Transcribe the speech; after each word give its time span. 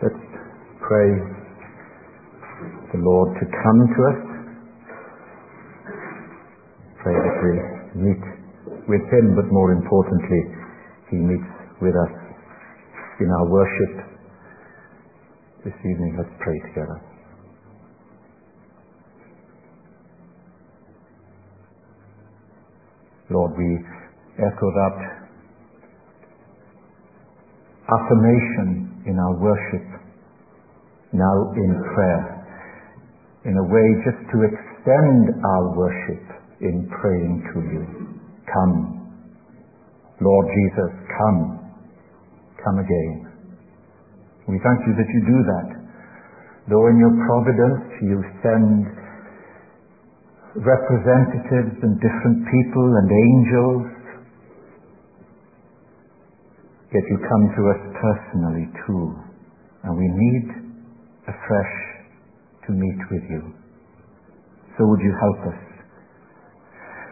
Let's 0.00 0.14
pray 0.78 1.10
the 2.94 3.00
Lord 3.02 3.34
to 3.34 3.46
come 3.50 3.80
to 3.82 4.00
us. 4.06 4.20
Pray 7.02 7.14
that 7.18 7.36
we 7.42 7.52
meet 8.06 8.22
with 8.86 9.02
Him, 9.10 9.34
but 9.34 9.50
more 9.50 9.72
importantly, 9.72 10.42
He 11.10 11.16
meets 11.16 11.50
with 11.82 11.94
us 11.98 12.14
in 13.18 13.26
our 13.26 13.50
worship 13.50 14.06
this 15.64 15.74
evening. 15.80 16.14
Let's 16.16 16.30
pray 16.44 16.60
together. 16.70 17.02
Lord, 23.30 23.50
we 23.58 23.78
echo 24.38 24.70
that 24.78 24.96
affirmation 27.90 28.87
in 29.08 29.16
our 29.16 29.34
worship, 29.40 29.88
now 31.16 31.36
in 31.56 31.70
prayer, 31.96 32.24
in 33.48 33.56
a 33.56 33.66
way 33.72 33.86
just 34.04 34.20
to 34.28 34.36
extend 34.44 35.32
our 35.40 35.64
worship 35.72 36.24
in 36.60 36.84
praying 37.00 37.40
to 37.54 37.58
you. 37.72 37.82
Come. 38.52 39.08
Lord 40.20 40.46
Jesus, 40.52 40.92
come. 41.16 41.40
Come 42.60 42.78
again. 42.84 43.28
We 44.48 44.60
thank 44.60 44.80
you 44.84 44.92
that 44.96 45.08
you 45.08 45.20
do 45.24 45.40
that. 45.44 45.68
Though 46.68 46.86
in 46.92 47.00
your 47.00 47.14
providence 47.24 47.84
you 48.04 48.20
send 48.44 48.84
representatives 50.56 51.80
and 51.80 51.96
different 52.00 52.44
people 52.44 52.86
and 52.96 53.08
angels, 53.08 53.88
yet 56.92 57.04
you 57.08 57.18
come 57.24 57.44
to 57.56 57.62
us 57.72 57.80
personally 57.98 58.66
too, 58.86 59.04
and 59.84 59.92
we 59.98 60.06
need 60.06 60.46
afresh 61.26 61.74
to 62.66 62.70
meet 62.72 63.00
with 63.10 63.24
you. 63.28 63.42
So 64.78 64.86
would 64.86 65.02
you 65.02 65.14
help 65.18 65.40
us? 65.54 65.60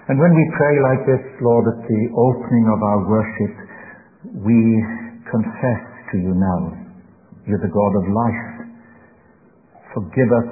And 0.08 0.18
when 0.22 0.32
we 0.34 0.44
pray 0.54 0.74
like 0.86 1.02
this, 1.06 1.24
Lord, 1.42 1.66
at 1.66 1.82
the 1.82 2.02
opening 2.14 2.66
of 2.70 2.78
our 2.78 3.00
worship, 3.10 3.54
we 4.46 4.58
confess 5.26 5.82
to 6.14 6.16
you 6.22 6.32
now, 6.34 6.60
you're 7.46 7.62
the 7.62 7.74
God 7.74 7.92
of 7.98 8.04
life. 8.06 8.46
Forgive 9.94 10.30
us 10.30 10.48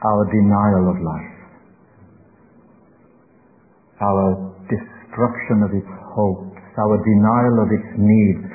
our 0.00 0.24
denial 0.32 0.96
of 0.96 0.98
life 1.04 1.38
our 4.00 4.54
destruction 4.70 5.66
of 5.66 5.70
its 5.74 5.92
hopes, 6.14 6.62
our 6.78 6.96
denial 7.02 7.56
of 7.66 7.68
its 7.74 7.90
needs, 7.98 8.46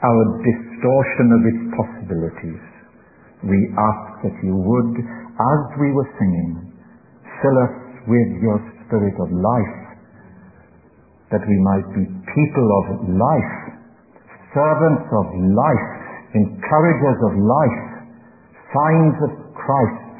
our 0.00 0.24
distortion 0.40 1.28
of 1.36 1.42
its 1.44 1.62
possibilities. 1.76 2.62
We 3.44 3.60
ask 3.76 4.04
that 4.24 4.36
you 4.44 4.56
would, 4.56 4.94
as 5.00 5.60
we 5.80 5.88
were 5.92 6.08
singing, 6.16 6.76
fill 7.40 7.56
us 7.60 7.76
with 8.08 8.30
your 8.40 8.58
spirit 8.84 9.16
of 9.20 9.28
life, 9.32 9.76
that 11.32 11.44
we 11.44 11.56
might 11.60 11.88
be 11.96 12.04
people 12.04 12.68
of 12.80 12.86
life, 13.12 13.54
servants 14.56 15.08
of 15.08 15.26
life, 15.52 15.90
encouragers 16.32 17.18
of 17.28 17.32
life, 17.36 17.80
signs 18.72 19.16
of 19.28 19.32
Christ, 19.52 20.16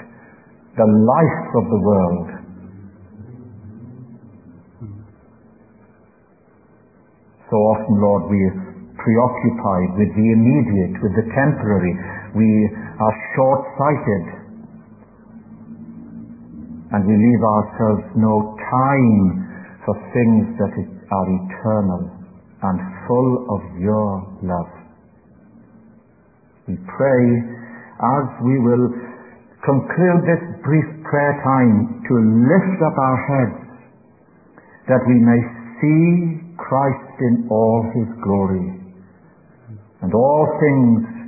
the 0.76 0.88
life 0.88 1.44
of 1.56 1.64
the 1.68 1.80
world, 1.80 2.40
So 7.50 7.58
often, 7.58 7.98
Lord, 7.98 8.30
we 8.30 8.38
preoccupied 9.00 9.90
with 9.96 10.10
the 10.12 10.26
immediate, 10.36 10.94
with 11.00 11.14
the 11.16 11.26
temporary. 11.32 11.94
We 12.36 12.50
are 13.00 13.14
short-sighted. 13.36 14.24
And 16.92 17.00
we 17.06 17.14
leave 17.14 17.42
ourselves 17.42 18.04
no 18.18 18.56
time 18.58 19.20
for 19.86 19.94
things 20.12 20.44
that 20.58 20.74
are 20.76 21.28
eternal 21.28 22.02
and 22.62 22.76
full 23.08 23.30
of 23.56 23.62
your 23.80 24.08
love. 24.42 24.72
We 26.68 26.76
pray 26.76 27.24
as 28.00 28.24
we 28.44 28.56
will 28.62 28.86
conclude 29.64 30.20
this 30.24 30.42
brief 30.64 30.88
prayer 31.04 31.36
time 31.44 32.00
to 32.08 32.14
lift 32.16 32.78
up 32.80 32.96
our 32.96 33.18
heads 33.28 33.60
that 34.88 35.02
we 35.06 35.16
may 35.20 35.40
see 35.78 36.40
Christ 36.56 37.14
in 37.20 37.48
all 37.50 37.84
his 37.94 38.08
glory, 38.24 38.79
and 40.02 40.10
all 40.14 40.44
things 40.60 41.20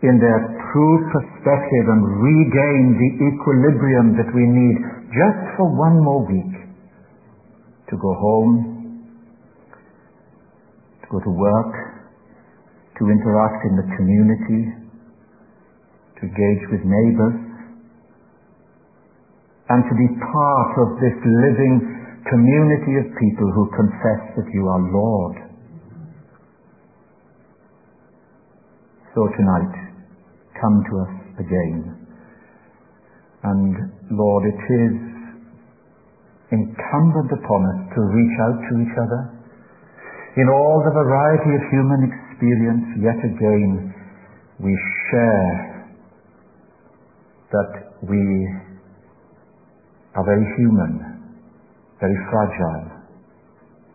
in 0.00 0.16
their 0.16 0.40
true 0.72 0.96
perspective 1.12 1.84
and 1.92 2.02
regain 2.24 2.84
the 2.96 3.10
equilibrium 3.28 4.16
that 4.16 4.30
we 4.32 4.44
need 4.48 4.76
just 5.12 5.40
for 5.56 5.68
one 5.76 5.96
more 6.00 6.24
week 6.24 6.54
to 7.90 7.94
go 7.98 8.12
home, 8.14 8.54
to 11.02 11.06
go 11.10 11.18
to 11.20 11.32
work, 11.36 11.72
to 12.96 13.02
interact 13.10 13.60
in 13.66 13.74
the 13.76 13.86
community, 13.96 14.62
to 16.16 16.20
engage 16.28 16.64
with 16.70 16.82
neighbors, 16.84 17.36
and 19.68 19.80
to 19.84 19.94
be 19.94 20.08
part 20.20 20.72
of 20.84 20.88
this 21.00 21.16
living 21.24 21.76
community 22.28 22.94
of 23.00 23.06
people 23.16 23.48
who 23.54 23.64
confess 23.72 24.22
that 24.36 24.48
you 24.52 24.64
are 24.68 24.82
Lord. 24.92 25.49
So 29.14 29.26
tonight, 29.36 29.74
come 30.60 30.76
to 30.86 30.94
us 31.02 31.14
again. 31.38 32.06
And 33.42 33.74
Lord, 34.12 34.44
it 34.46 34.62
is 34.70 34.96
incumbent 36.52 37.30
upon 37.32 37.60
us 37.74 37.80
to 37.94 38.00
reach 38.10 38.36
out 38.46 38.58
to 38.68 38.72
each 38.82 38.96
other 38.98 39.22
in 40.36 40.48
all 40.48 40.82
the 40.84 40.94
variety 40.94 41.50
of 41.56 41.62
human 41.70 42.00
experience. 42.10 42.86
Yet 43.02 43.20
again, 43.24 43.94
we 44.60 44.72
share 45.10 45.54
that 47.52 47.70
we 48.02 48.22
are 50.14 50.24
very 50.24 50.46
human 50.58 51.10
very 52.00 52.16
fragile. 52.32 52.99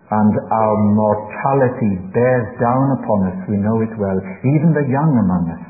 And 0.05 0.33
our 0.37 0.75
mortality 0.93 1.97
bears 2.13 2.49
down 2.61 2.85
upon 3.01 3.19
us, 3.33 3.39
we 3.49 3.57
know 3.57 3.81
it 3.81 3.93
well, 3.97 4.19
even 4.45 4.69
the 4.77 4.85
young 4.85 5.11
among 5.17 5.45
us. 5.49 5.65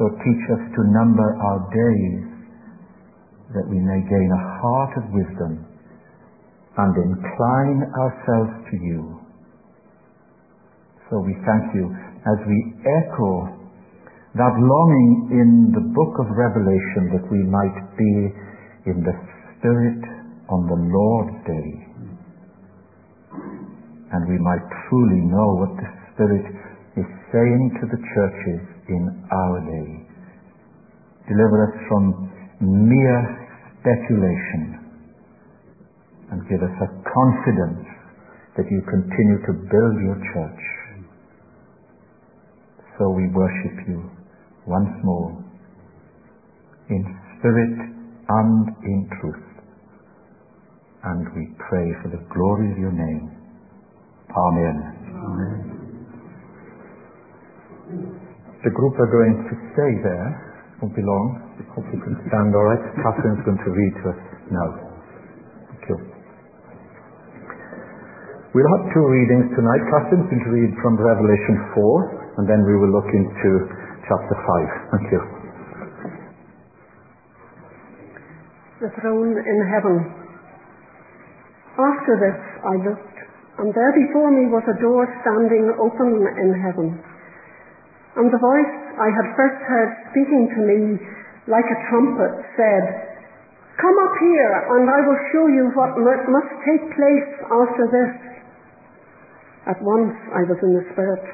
So 0.00 0.08
teach 0.24 0.44
us 0.52 0.64
to 0.76 0.80
number 0.92 1.28
our 1.28 1.60
days 1.72 2.36
that 3.52 3.68
we 3.68 3.80
may 3.80 4.00
gain 4.08 4.30
a 4.32 4.42
heart 4.60 4.92
of 4.96 5.04
wisdom 5.12 5.64
and 6.76 6.92
incline 6.96 7.80
ourselves 7.96 8.64
to 8.68 8.76
you. 8.76 9.20
So 11.08 11.20
we 11.20 11.32
thank 11.44 11.72
you 11.72 11.88
as 12.26 12.38
we 12.44 12.58
echo 12.84 13.56
that 14.36 14.54
longing 14.56 15.12
in 15.32 15.50
the 15.72 15.84
book 15.96 16.12
of 16.20 16.28
Revelation 16.28 17.16
that 17.16 17.24
we 17.32 17.40
might 17.48 17.78
be 17.96 18.12
in 18.90 19.00
the 19.00 19.16
Spirit 19.56 20.02
on 20.50 20.68
the 20.68 20.76
Lord's 20.76 21.40
day. 21.48 21.85
And 24.16 24.24
we 24.32 24.40
might 24.40 24.64
truly 24.88 25.20
know 25.28 25.60
what 25.60 25.76
the 25.76 25.88
Spirit 26.16 26.48
is 26.96 27.08
saying 27.28 27.76
to 27.76 27.84
the 27.84 28.00
churches 28.00 28.64
in 28.88 29.04
our 29.28 29.60
day. 29.60 29.90
Deliver 31.28 31.68
us 31.68 31.76
from 31.84 32.32
mere 32.64 33.20
speculation 33.76 34.80
and 36.32 36.40
give 36.48 36.64
us 36.64 36.76
a 36.80 36.88
confidence 37.04 37.84
that 38.56 38.64
you 38.72 38.80
continue 38.88 39.36
to 39.44 39.52
build 39.68 39.96
your 40.00 40.16
church. 40.32 40.64
So 42.96 43.12
we 43.12 43.28
worship 43.36 43.84
you 43.84 44.00
once 44.64 44.96
more 45.04 45.44
in 46.88 47.04
spirit 47.36 47.76
and 48.32 48.64
in 48.80 49.10
truth 49.20 49.44
and 51.04 51.28
we 51.36 51.52
pray 51.68 51.92
for 52.00 52.08
the 52.08 52.24
glory 52.32 52.72
of 52.72 52.78
your 52.78 52.92
name. 52.92 53.35
Amen. 54.30 54.76
The 58.64 58.72
group 58.74 58.94
are 58.98 59.10
going 59.10 59.46
to 59.46 59.54
stay 59.72 59.92
there. 60.02 60.28
Won't 60.82 60.96
be 60.96 61.02
long. 61.02 61.46
Hope 61.72 61.86
you 61.88 62.00
can 62.02 62.18
stand 62.28 62.50
all 62.52 62.66
right. 62.66 62.82
Catherine's 63.00 63.44
going 63.46 63.62
to 63.62 63.70
read 63.70 63.94
to 64.02 64.04
us 64.10 64.20
now. 64.50 64.68
Thank 65.70 65.82
you. 65.88 65.96
We'll 68.52 68.70
have 68.76 68.84
two 68.92 69.06
readings 69.06 69.54
tonight. 69.54 69.82
Catherine's 69.88 70.28
going 70.28 70.44
to 70.44 70.52
read 70.52 70.72
from 70.82 70.98
Revelation 70.98 71.56
4, 71.78 72.42
and 72.42 72.44
then 72.48 72.60
we 72.66 72.74
will 72.76 72.92
look 72.92 73.08
into 73.08 73.50
chapter 74.04 74.34
5. 74.34 74.98
Thank 74.98 75.06
you. 75.12 75.20
The 78.76 78.90
throne 79.00 79.32
in 79.32 79.58
heaven 79.72 79.96
after 81.76 82.12
this 82.20 82.38
I 82.64 82.74
looked, 82.84 83.05
and 83.58 83.72
there 83.72 83.94
before 83.96 84.30
me 84.36 84.52
was 84.52 84.64
a 84.68 84.80
door 84.84 85.08
standing 85.24 85.72
open 85.80 86.12
in 86.20 86.50
heaven. 86.60 86.88
And 88.20 88.28
the 88.28 88.40
voice 88.40 88.74
I 89.00 89.08
had 89.12 89.36
first 89.36 89.60
heard 89.64 89.90
speaking 90.12 90.44
to 90.56 90.60
me 90.60 90.80
like 91.48 91.64
a 91.64 91.82
trumpet 91.88 92.34
said, 92.56 92.84
Come 93.80 93.96
up 94.08 94.14
here 94.20 94.54
and 94.76 94.84
I 94.88 95.00
will 95.04 95.20
show 95.32 95.44
you 95.48 95.64
what 95.72 95.96
must 96.00 96.52
take 96.64 96.84
place 96.96 97.30
after 97.48 97.84
this. 97.92 98.12
At 99.68 99.80
once 99.84 100.16
I 100.32 100.44
was 100.48 100.58
in 100.62 100.72
the 100.76 100.84
Spirit, 100.92 101.24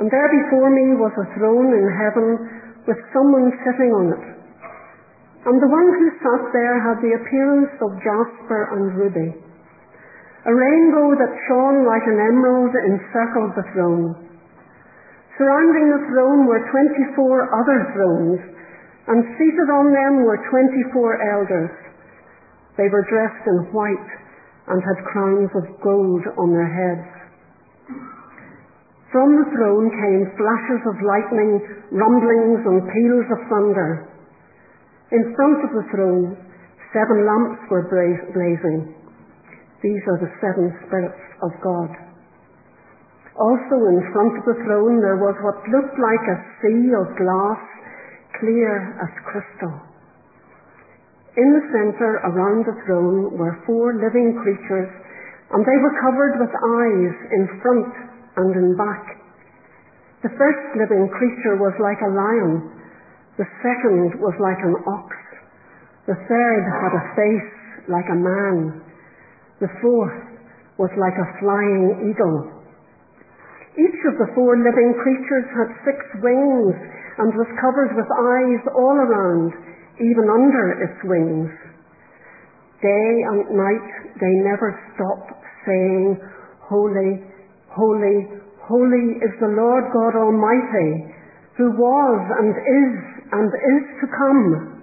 and 0.00 0.10
there 0.10 0.30
before 0.30 0.68
me 0.68 1.00
was 1.00 1.14
a 1.16 1.30
throne 1.36 1.72
in 1.72 1.86
heaven 1.96 2.28
with 2.88 2.98
someone 3.12 3.52
sitting 3.64 3.92
on 3.92 4.06
it. 4.16 4.24
And 5.48 5.56
the 5.62 5.70
one 5.70 5.88
who 5.96 6.08
sat 6.20 6.42
there 6.52 6.76
had 6.82 6.98
the 7.00 7.14
appearance 7.16 7.72
of 7.80 7.96
jasper 8.04 8.60
and 8.76 8.84
ruby. 8.98 9.47
A 10.48 10.54
rainbow 10.54 11.12
that 11.12 11.44
shone 11.44 11.84
like 11.84 12.08
an 12.08 12.24
emerald 12.24 12.72
encircled 12.72 13.52
the 13.52 13.68
throne. 13.76 14.16
Surrounding 15.36 15.92
the 15.92 16.08
throne 16.08 16.48
were 16.48 16.64
24 16.72 17.52
other 17.52 17.78
thrones, 17.92 18.40
and 19.12 19.28
seated 19.36 19.68
on 19.68 19.92
them 19.92 20.24
were 20.24 20.40
24 20.48 21.36
elders. 21.36 21.74
They 22.80 22.88
were 22.88 23.04
dressed 23.12 23.44
in 23.44 23.76
white 23.76 24.10
and 24.72 24.80
had 24.80 25.12
crowns 25.12 25.52
of 25.52 25.68
gold 25.84 26.24
on 26.40 26.48
their 26.56 26.72
heads. 26.72 27.08
From 29.12 29.36
the 29.36 29.48
throne 29.52 29.92
came 29.92 30.32
flashes 30.32 30.82
of 30.88 31.04
lightning, 31.04 31.60
rumblings, 31.92 32.64
and 32.64 32.88
peals 32.88 33.28
of 33.36 33.40
thunder. 33.52 34.08
In 35.12 35.36
front 35.36 35.60
of 35.60 35.70
the 35.76 35.86
throne, 35.92 36.40
seven 36.96 37.28
lamps 37.28 37.60
were 37.68 37.84
blazing. 38.32 38.97
These 39.82 40.02
are 40.10 40.18
the 40.18 40.32
seven 40.42 40.74
spirits 40.86 41.22
of 41.42 41.54
God. 41.62 41.90
Also 43.38 43.76
in 43.94 44.02
front 44.10 44.34
of 44.34 44.44
the 44.50 44.58
throne 44.66 44.98
there 44.98 45.22
was 45.22 45.38
what 45.46 45.62
looked 45.70 45.94
like 45.94 46.24
a 46.26 46.42
sea 46.58 46.90
of 46.98 47.06
glass, 47.14 47.62
clear 48.42 48.98
as 48.98 49.12
crystal. 49.22 49.74
In 51.38 51.54
the 51.54 51.64
centre 51.70 52.18
around 52.26 52.66
the 52.66 52.74
throne 52.82 53.38
were 53.38 53.62
four 53.62 53.94
living 53.94 54.34
creatures, 54.42 54.90
and 55.54 55.62
they 55.62 55.78
were 55.78 56.02
covered 56.02 56.34
with 56.42 56.50
eyes 56.50 57.14
in 57.30 57.44
front 57.62 57.92
and 58.42 58.50
in 58.58 58.74
back. 58.74 59.06
The 60.26 60.34
first 60.34 60.64
living 60.74 61.06
creature 61.14 61.62
was 61.62 61.78
like 61.78 62.02
a 62.02 62.10
lion, 62.10 62.74
the 63.38 63.46
second 63.62 64.18
was 64.18 64.34
like 64.42 64.58
an 64.66 64.74
ox, 64.82 65.14
the 66.10 66.18
third 66.26 66.62
had 66.66 66.90
a 66.90 67.04
face 67.14 67.54
like 67.86 68.10
a 68.10 68.18
man, 68.18 68.82
the 69.60 69.70
fourth 69.82 70.22
was 70.78 70.90
like 70.94 71.18
a 71.18 71.32
flying 71.42 72.10
eagle. 72.10 72.58
Each 73.74 74.00
of 74.10 74.18
the 74.18 74.30
four 74.34 74.58
living 74.58 74.94
creatures 75.02 75.46
had 75.54 75.70
six 75.86 75.98
wings 76.22 76.74
and 77.18 77.30
was 77.34 77.50
covered 77.58 77.94
with 77.98 78.06
eyes 78.06 78.62
all 78.74 78.96
around, 78.98 79.50
even 79.98 80.26
under 80.30 80.64
its 80.82 80.98
wings. 81.02 81.50
Day 82.82 83.10
and 83.34 83.58
night 83.58 83.90
they 84.22 84.34
never 84.46 84.74
stop 84.94 85.42
saying, 85.66 86.18
Holy, 86.62 87.26
holy, 87.74 88.18
holy 88.62 89.06
is 89.18 89.34
the 89.42 89.50
Lord 89.58 89.84
God 89.90 90.14
Almighty, 90.14 91.14
who 91.58 91.74
was 91.74 92.20
and 92.38 92.54
is 92.54 92.94
and 93.34 93.50
is 93.50 93.84
to 93.98 94.06
come. 94.14 94.77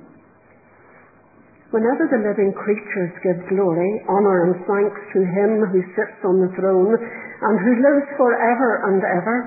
Whenever 1.76 2.08
the 2.08 2.24
living 2.24 2.56
creatures 2.56 3.12
give 3.20 3.52
glory, 3.52 4.00
honour 4.08 4.48
and 4.48 4.64
thanks 4.64 4.96
to 5.12 5.20
him 5.28 5.60
who 5.76 5.84
sits 5.92 6.24
on 6.24 6.40
the 6.40 6.48
throne 6.56 6.96
and 6.96 7.56
who 7.60 7.74
lives 7.84 8.08
forever 8.16 8.88
and 8.88 9.04
ever, 9.04 9.38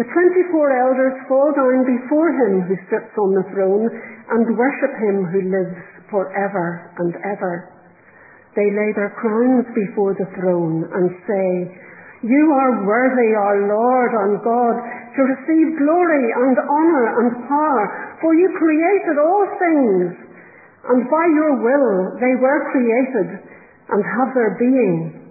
the 0.00 0.08
24 0.08 0.72
elders 0.72 1.20
fall 1.28 1.52
down 1.52 1.84
before 1.84 2.32
him 2.32 2.64
who 2.64 2.80
sits 2.88 3.12
on 3.20 3.36
the 3.36 3.44
throne 3.52 3.92
and 3.92 4.56
worship 4.56 4.94
him 5.04 5.28
who 5.28 5.52
lives 5.52 5.76
forever 6.08 6.96
and 6.96 7.12
ever. 7.28 7.68
They 8.56 8.72
lay 8.72 8.96
their 8.96 9.12
crowns 9.20 9.68
before 9.76 10.16
the 10.16 10.32
throne 10.32 10.80
and 10.80 11.12
say, 11.28 11.76
You 12.24 12.44
are 12.56 12.88
worthy, 12.88 13.36
our 13.36 13.68
Lord 13.68 14.12
and 14.16 14.40
God, 14.40 14.76
to 15.12 15.22
receive 15.28 15.76
glory 15.76 16.24
and 16.40 16.56
honour 16.56 17.06
and 17.20 17.28
power, 17.44 17.84
for 18.24 18.32
you 18.32 18.48
created 18.56 19.20
all 19.20 19.44
things, 19.60 20.25
and 20.86 21.10
by 21.10 21.24
your 21.34 21.52
will 21.62 21.90
they 22.22 22.34
were 22.38 22.60
created 22.70 23.42
and 23.90 24.00
have 24.02 24.34
their 24.34 24.54
being. 24.58 25.26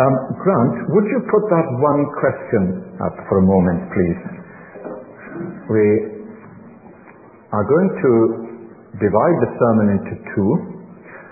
Um, 0.00 0.14
Grant, 0.40 0.76
would 0.96 1.06
you 1.12 1.20
put 1.28 1.44
that 1.52 1.66
one 1.76 2.02
question 2.16 2.96
up 3.04 3.16
for 3.28 3.36
a 3.36 3.44
moment, 3.44 3.80
please? 3.92 4.20
We 5.68 5.86
are 7.52 7.66
going 7.68 7.90
to 8.00 8.12
divide 8.96 9.36
the 9.44 9.50
sermon 9.60 9.86
into 10.00 10.14
two, 10.32 10.50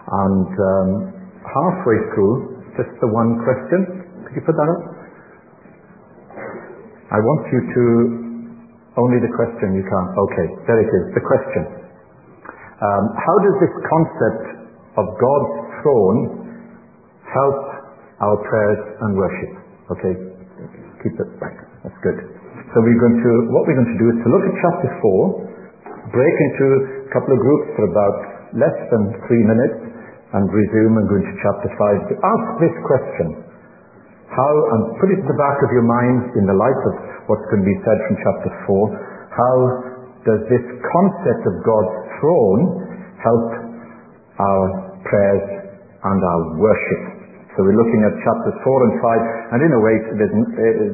and 0.08 0.48
um, 0.52 0.88
halfway 1.48 1.98
through, 2.12 2.60
just 2.76 2.92
the 3.00 3.08
one 3.08 3.40
question. 3.40 3.80
Could 4.28 4.34
you 4.36 4.44
put 4.44 4.56
that 4.56 4.69
up? 4.69 4.82
I 7.08 7.19
want 7.25 7.42
you 7.48 7.60
to 7.72 8.27
only 8.98 9.22
the 9.22 9.32
question 9.32 9.78
you 9.78 9.86
can't. 9.86 10.10
Okay, 10.12 10.46
there 10.66 10.80
it 10.82 10.90
is. 10.90 11.04
The 11.14 11.24
question. 11.24 11.62
Um, 12.78 13.04
how 13.14 13.36
does 13.42 13.56
this 13.62 13.74
concept 13.86 14.44
of 14.98 15.06
God's 15.14 15.54
throne 15.82 16.18
help 17.30 17.58
our 18.18 18.36
prayers 18.42 18.82
and 19.06 19.10
worship. 19.14 19.52
Okay, 19.94 20.14
keep 21.06 21.14
it 21.14 21.30
back. 21.38 21.54
That's 21.86 22.00
good. 22.02 22.18
So 22.74 22.76
we're 22.82 23.00
going 23.00 23.18
to, 23.22 23.32
what 23.54 23.62
we're 23.64 23.78
going 23.78 23.92
to 23.94 24.00
do 24.00 24.08
is 24.12 24.18
to 24.26 24.28
look 24.28 24.44
at 24.44 24.54
chapter 24.58 24.90
4, 25.00 26.10
break 26.12 26.36
into 26.50 26.66
a 27.06 27.10
couple 27.14 27.32
of 27.32 27.40
groups 27.40 27.68
for 27.78 27.84
about 27.88 28.16
less 28.58 28.76
than 28.90 29.02
three 29.30 29.44
minutes, 29.46 29.78
and 30.28 30.44
resume 30.44 30.92
and 31.00 31.06
go 31.08 31.16
into 31.16 31.34
chapter 31.40 31.70
5 31.72 32.10
to 32.12 32.14
ask 32.20 32.46
this 32.60 32.76
question. 32.84 33.47
How, 34.28 34.52
and 34.52 34.80
put 35.00 35.08
it 35.08 35.25
in 35.25 35.28
the 35.28 35.40
back 35.40 35.56
of 35.64 35.70
your 35.72 35.88
mind 35.88 36.36
in 36.36 36.44
the 36.44 36.56
light 36.56 36.80
of 36.84 36.94
what's 37.32 37.46
going 37.48 37.64
to 37.64 37.69
be 37.69 37.78
said 37.80 37.98
from 38.08 38.16
chapter 38.20 38.50
4, 38.69 39.32
how 39.32 39.56
does 40.28 40.42
this 40.52 40.64
concept 40.92 41.42
of 41.48 41.54
God's 41.64 41.96
throne 42.20 42.62
help 43.25 43.48
our 44.36 44.64
prayers 45.08 45.44
and 46.04 46.20
our 46.20 46.42
worship? 46.60 47.02
So 47.56 47.66
we're 47.66 47.75
looking 47.75 48.06
at 48.06 48.14
chapters 48.22 48.54
4 48.62 48.86
and 48.86 48.94
5, 49.02 49.56
and 49.56 49.58
in 49.66 49.72
a 49.75 49.80
way, 49.82 49.94
uh, 49.99 50.14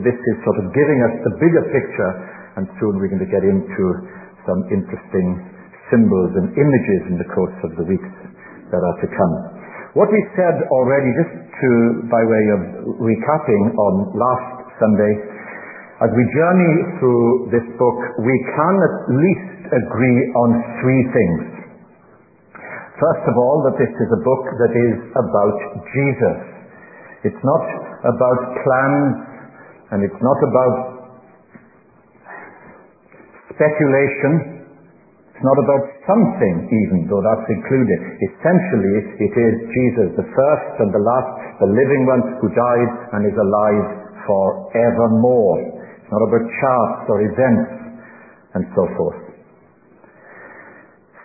this 0.00 0.16
is 0.16 0.34
sort 0.48 0.64
of 0.64 0.72
giving 0.72 0.98
us 1.04 1.14
the 1.28 1.34
bigger 1.36 1.64
picture, 1.68 2.10
and 2.56 2.64
soon 2.80 2.96
we're 2.96 3.12
going 3.12 3.20
to 3.20 3.28
get 3.28 3.44
into 3.44 3.84
some 4.48 4.64
interesting 4.72 5.28
symbols 5.92 6.32
and 6.40 6.56
images 6.56 7.00
in 7.12 7.16
the 7.20 7.28
course 7.36 7.58
of 7.68 7.76
the 7.76 7.84
weeks 7.84 8.12
that 8.72 8.80
are 8.80 8.98
to 9.04 9.08
come. 9.12 9.34
What 9.94 10.10
we 10.10 10.18
said 10.34 10.58
already, 10.74 11.06
just 11.22 11.34
to, 11.38 11.70
by 12.10 12.18
way 12.26 12.44
of 12.50 12.60
recapping 12.98 13.64
on 13.78 13.92
last 14.10 14.74
Sunday, 14.82 15.14
as 16.02 16.10
we 16.10 16.22
journey 16.34 16.74
through 16.98 17.54
this 17.54 17.62
book, 17.78 17.98
we 18.26 18.36
can 18.58 18.74
at 18.74 18.96
least 19.14 19.54
agree 19.70 20.20
on 20.34 20.48
three 20.82 21.02
things. 21.14 21.40
First 22.98 23.22
of 23.30 23.38
all, 23.38 23.62
that 23.70 23.78
this 23.78 23.94
is 23.94 24.10
a 24.10 24.20
book 24.26 24.44
that 24.58 24.74
is 24.74 24.96
about 25.14 25.58
Jesus. 25.94 26.38
It's 27.30 27.42
not 27.46 27.64
about 28.02 28.40
plans 28.66 29.14
and 29.94 30.02
it's 30.02 30.18
not 30.18 30.38
about 30.42 30.76
speculation. 33.54 34.66
It's 35.30 35.44
not 35.46 35.58
about 35.62 35.93
something 36.04 36.56
even, 36.68 37.08
though 37.08 37.20
that's 37.20 37.48
included. 37.48 37.98
Essentially, 38.32 38.94
it 39.24 39.34
is 39.34 39.52
Jesus, 39.72 40.08
the 40.20 40.28
first 40.28 40.72
and 40.80 40.92
the 40.92 41.00
last, 41.00 41.30
the 41.64 41.70
living 41.72 42.04
one 42.04 42.22
who 42.40 42.48
died 42.52 42.90
and 43.16 43.20
is 43.24 43.36
alive 43.36 43.86
forevermore. 44.28 45.58
It's 46.00 46.10
not 46.12 46.22
about 46.24 46.44
charts 46.60 47.04
or 47.08 47.18
events 47.24 47.70
and 48.54 48.64
so 48.76 48.84
forth. 48.96 49.20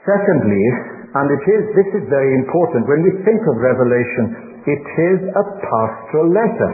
Secondly, 0.07 0.63
and 1.09 1.27
it 1.27 1.43
is, 1.43 1.61
this 1.73 1.89
is 1.99 2.05
very 2.07 2.33
important, 2.37 2.87
when 2.87 3.01
we 3.03 3.11
think 3.25 3.41
of 3.45 3.55
Revelation, 3.59 4.61
it 4.63 4.85
is 5.13 5.19
a 5.33 5.43
pastoral 5.59 6.29
letter. 6.29 6.71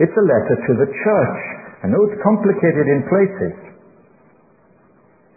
It's 0.00 0.14
a 0.14 0.26
letter 0.26 0.56
to 0.56 0.72
the 0.80 0.88
church. 0.88 1.40
I 1.82 1.90
know 1.90 2.00
it's 2.06 2.22
complicated 2.22 2.86
in 2.86 3.00
places. 3.10 3.54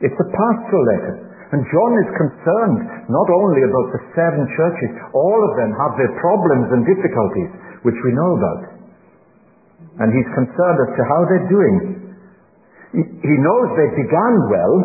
It's 0.05 0.17
a 0.17 0.27
pastoral 0.29 0.86
letter. 0.86 1.34
And 1.53 1.61
John 1.61 1.91
is 2.01 2.09
concerned 2.17 2.79
not 3.05 3.27
only 3.29 3.61
about 3.69 3.87
the 3.93 4.01
seven 4.17 4.43
churches, 4.57 4.91
all 5.13 5.41
of 5.45 5.53
them 5.61 5.71
have 5.77 5.93
their 5.93 6.13
problems 6.17 6.67
and 6.73 6.81
difficulties, 6.89 7.51
which 7.85 7.99
we 8.01 8.11
know 8.17 8.31
about. 8.33 8.61
And 10.01 10.09
he's 10.09 10.29
concerned 10.33 10.79
as 10.89 10.91
to 10.97 11.01
how 11.05 11.21
they're 11.29 11.49
doing. 11.51 11.75
He 12.97 13.35
knows 13.45 13.65
they 13.77 13.91
began 13.93 14.33
well. 14.49 14.75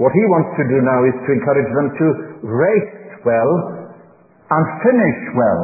What 0.00 0.10
he 0.16 0.24
wants 0.26 0.50
to 0.58 0.64
do 0.66 0.78
now 0.80 1.00
is 1.06 1.16
to 1.22 1.30
encourage 1.30 1.70
them 1.70 1.88
to 1.92 2.06
race 2.48 2.92
well 3.22 3.52
and 4.50 4.62
finish 4.80 5.20
well. 5.36 5.62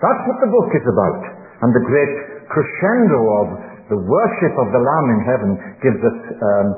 That's 0.00 0.22
what 0.24 0.38
the 0.40 0.50
book 0.54 0.70
is 0.72 0.86
about. 0.86 1.20
And 1.60 1.70
the 1.76 1.84
great 1.84 2.14
crescendo 2.48 3.20
of 3.44 3.46
the 3.90 4.00
worship 4.00 4.54
of 4.54 4.68
the 4.70 4.80
Lamb 4.80 5.08
in 5.12 5.20
heaven 5.26 5.50
gives 5.82 6.00
us 6.00 6.18
um, 6.30 6.68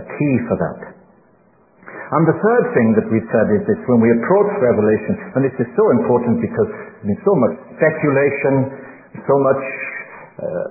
a 0.00 0.02
key 0.02 0.34
for 0.48 0.56
that. 0.56 1.01
And 2.12 2.28
the 2.28 2.36
third 2.36 2.64
thing 2.76 2.88
that 3.00 3.08
we've 3.08 3.30
said 3.32 3.48
is 3.56 3.64
this, 3.64 3.80
when 3.88 4.04
we 4.04 4.12
approach 4.12 4.52
Revelation, 4.60 5.16
and 5.32 5.40
this 5.48 5.56
is 5.56 5.68
so 5.72 5.84
important 5.96 6.44
because 6.44 6.68
there's 7.00 7.24
so 7.24 7.32
much 7.40 7.54
speculation, 7.80 8.54
so 9.24 9.36
much 9.40 9.64
uh, 10.36 10.66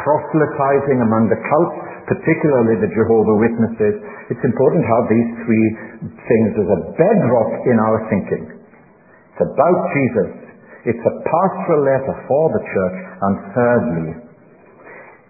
proselytizing 0.00 1.04
among 1.04 1.28
the 1.28 1.36
cults, 1.36 1.76
particularly 2.08 2.80
the 2.80 2.88
Jehovah 2.88 3.36
Witnesses, 3.36 4.00
it's 4.32 4.44
important 4.48 4.80
how 4.88 5.00
these 5.12 5.30
three 5.44 5.68
things 6.08 6.50
as 6.56 6.68
a 6.72 6.80
bedrock 6.96 7.52
in 7.68 7.76
our 7.76 7.98
thinking. 8.08 8.44
It's 9.36 9.44
about 9.44 9.78
Jesus. 9.92 10.30
It's 10.88 11.04
a 11.04 11.14
pastoral 11.20 11.84
letter 11.84 12.14
for 12.26 12.44
the 12.56 12.62
church. 12.64 12.98
And 13.20 13.34
thirdly, 13.52 14.10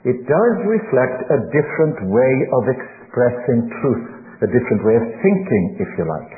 it 0.07 0.19
does 0.23 0.55
reflect 0.71 1.19
a 1.35 1.39
different 1.51 1.99
way 2.11 2.35
of 2.55 2.63
expressing 2.71 3.61
truth, 3.83 4.22
a 4.43 4.49
different 4.51 4.83
way 4.83 4.99
of 4.99 5.07
thinking, 5.23 5.65
if 5.79 5.91
you 5.97 6.05
like. 6.05 6.33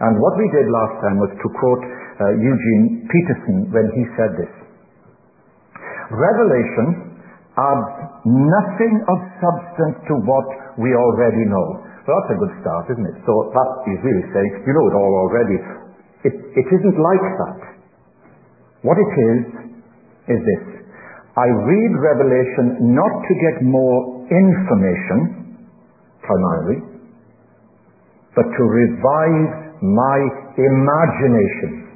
And 0.00 0.16
what 0.16 0.34
we 0.40 0.46
did 0.54 0.64
last 0.70 0.94
time 1.04 1.18
was 1.20 1.32
to 1.34 1.48
quote 1.60 1.84
uh, 1.84 2.32
Eugene 2.40 3.04
Peterson 3.10 3.68
when 3.68 3.86
he 3.92 4.02
said 4.16 4.32
this. 4.38 4.52
Revelation 6.08 7.20
adds 7.58 7.92
nothing 8.24 8.94
of 9.10 9.18
substance 9.42 9.96
to 10.08 10.14
what 10.24 10.48
we 10.80 10.94
already 10.96 11.44
know. 11.50 11.84
So 12.06 12.16
that's 12.16 12.32
a 12.32 12.38
good 12.40 12.54
start, 12.64 12.88
isn't 12.96 13.06
it? 13.12 13.18
So 13.28 13.52
that 13.52 13.70
is 13.92 13.98
really 14.00 14.26
saying, 14.32 14.52
you 14.64 14.72
know 14.72 14.86
it 14.88 14.96
all 14.96 15.14
already. 15.28 15.56
It, 16.24 16.34
it 16.34 16.66
isn't 16.66 16.98
like 16.98 17.26
that. 17.44 17.60
What 18.80 18.96
it 18.96 19.12
is, 19.12 19.40
is 20.32 20.40
this. 20.40 20.64
I 21.36 21.46
read 21.46 21.92
Revelation 22.00 22.94
not 22.96 23.14
to 23.22 23.32
get 23.38 23.56
more 23.62 24.26
information, 24.28 25.58
primarily, 26.24 26.89
but 28.36 28.46
to 28.46 28.62
revive 28.62 29.80
my 29.82 30.18
imagination. 30.56 31.90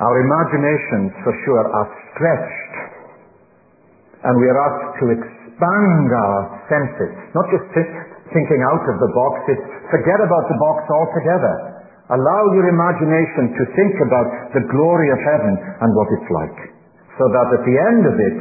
Our 0.00 0.16
imaginations, 0.24 1.12
for 1.20 1.34
sure, 1.44 1.60
are 1.60 1.88
stretched. 2.12 2.74
And 4.24 4.32
we 4.40 4.46
are 4.48 4.60
asked 4.64 4.92
to 5.00 5.06
expand 5.12 6.08
our 6.08 6.40
senses, 6.72 7.12
not 7.36 7.44
just 7.52 7.68
thinking 8.32 8.60
out 8.64 8.84
of 8.88 8.96
the 8.96 9.10
box, 9.12 9.32
it's 9.52 9.66
forget 9.92 10.20
about 10.24 10.44
the 10.48 10.56
box 10.56 10.78
altogether. 10.88 11.54
Allow 12.10 12.42
your 12.56 12.66
imagination 12.72 13.54
to 13.54 13.62
think 13.76 13.94
about 14.02 14.28
the 14.56 14.64
glory 14.72 15.08
of 15.14 15.20
heaven 15.20 15.54
and 15.56 15.90
what 15.94 16.08
it's 16.16 16.30
like. 16.32 16.58
So 17.20 17.28
that 17.28 17.48
at 17.60 17.62
the 17.68 17.76
end 17.76 18.02
of 18.08 18.16
it, 18.16 18.36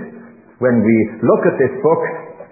when 0.63 0.79
we 0.79 0.97
look 1.27 1.43
at 1.43 1.59
this 1.59 1.75
book 1.83 2.03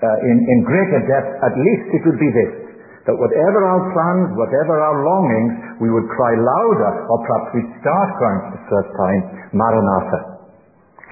in, 0.03 0.37
in 0.37 0.57
greater 0.67 1.01
depth, 1.09 1.31
at 1.41 1.55
least 1.57 1.85
it 1.97 2.01
would 2.05 2.19
be 2.21 2.31
this 2.31 2.67
that 3.07 3.15
whatever 3.15 3.63
our 3.63 3.83
plans, 3.95 4.35
whatever 4.35 4.75
our 4.83 4.99
longings, 4.99 5.79
we 5.79 5.87
would 5.87 6.03
cry 6.11 6.35
louder, 6.35 7.07
or 7.07 7.17
perhaps 7.23 7.47
we'd 7.55 7.71
start 7.79 8.09
crying 8.19 8.41
for 8.43 8.51
the 8.59 8.65
first 8.67 8.91
time, 8.99 9.21
Maranatha. 9.55 10.19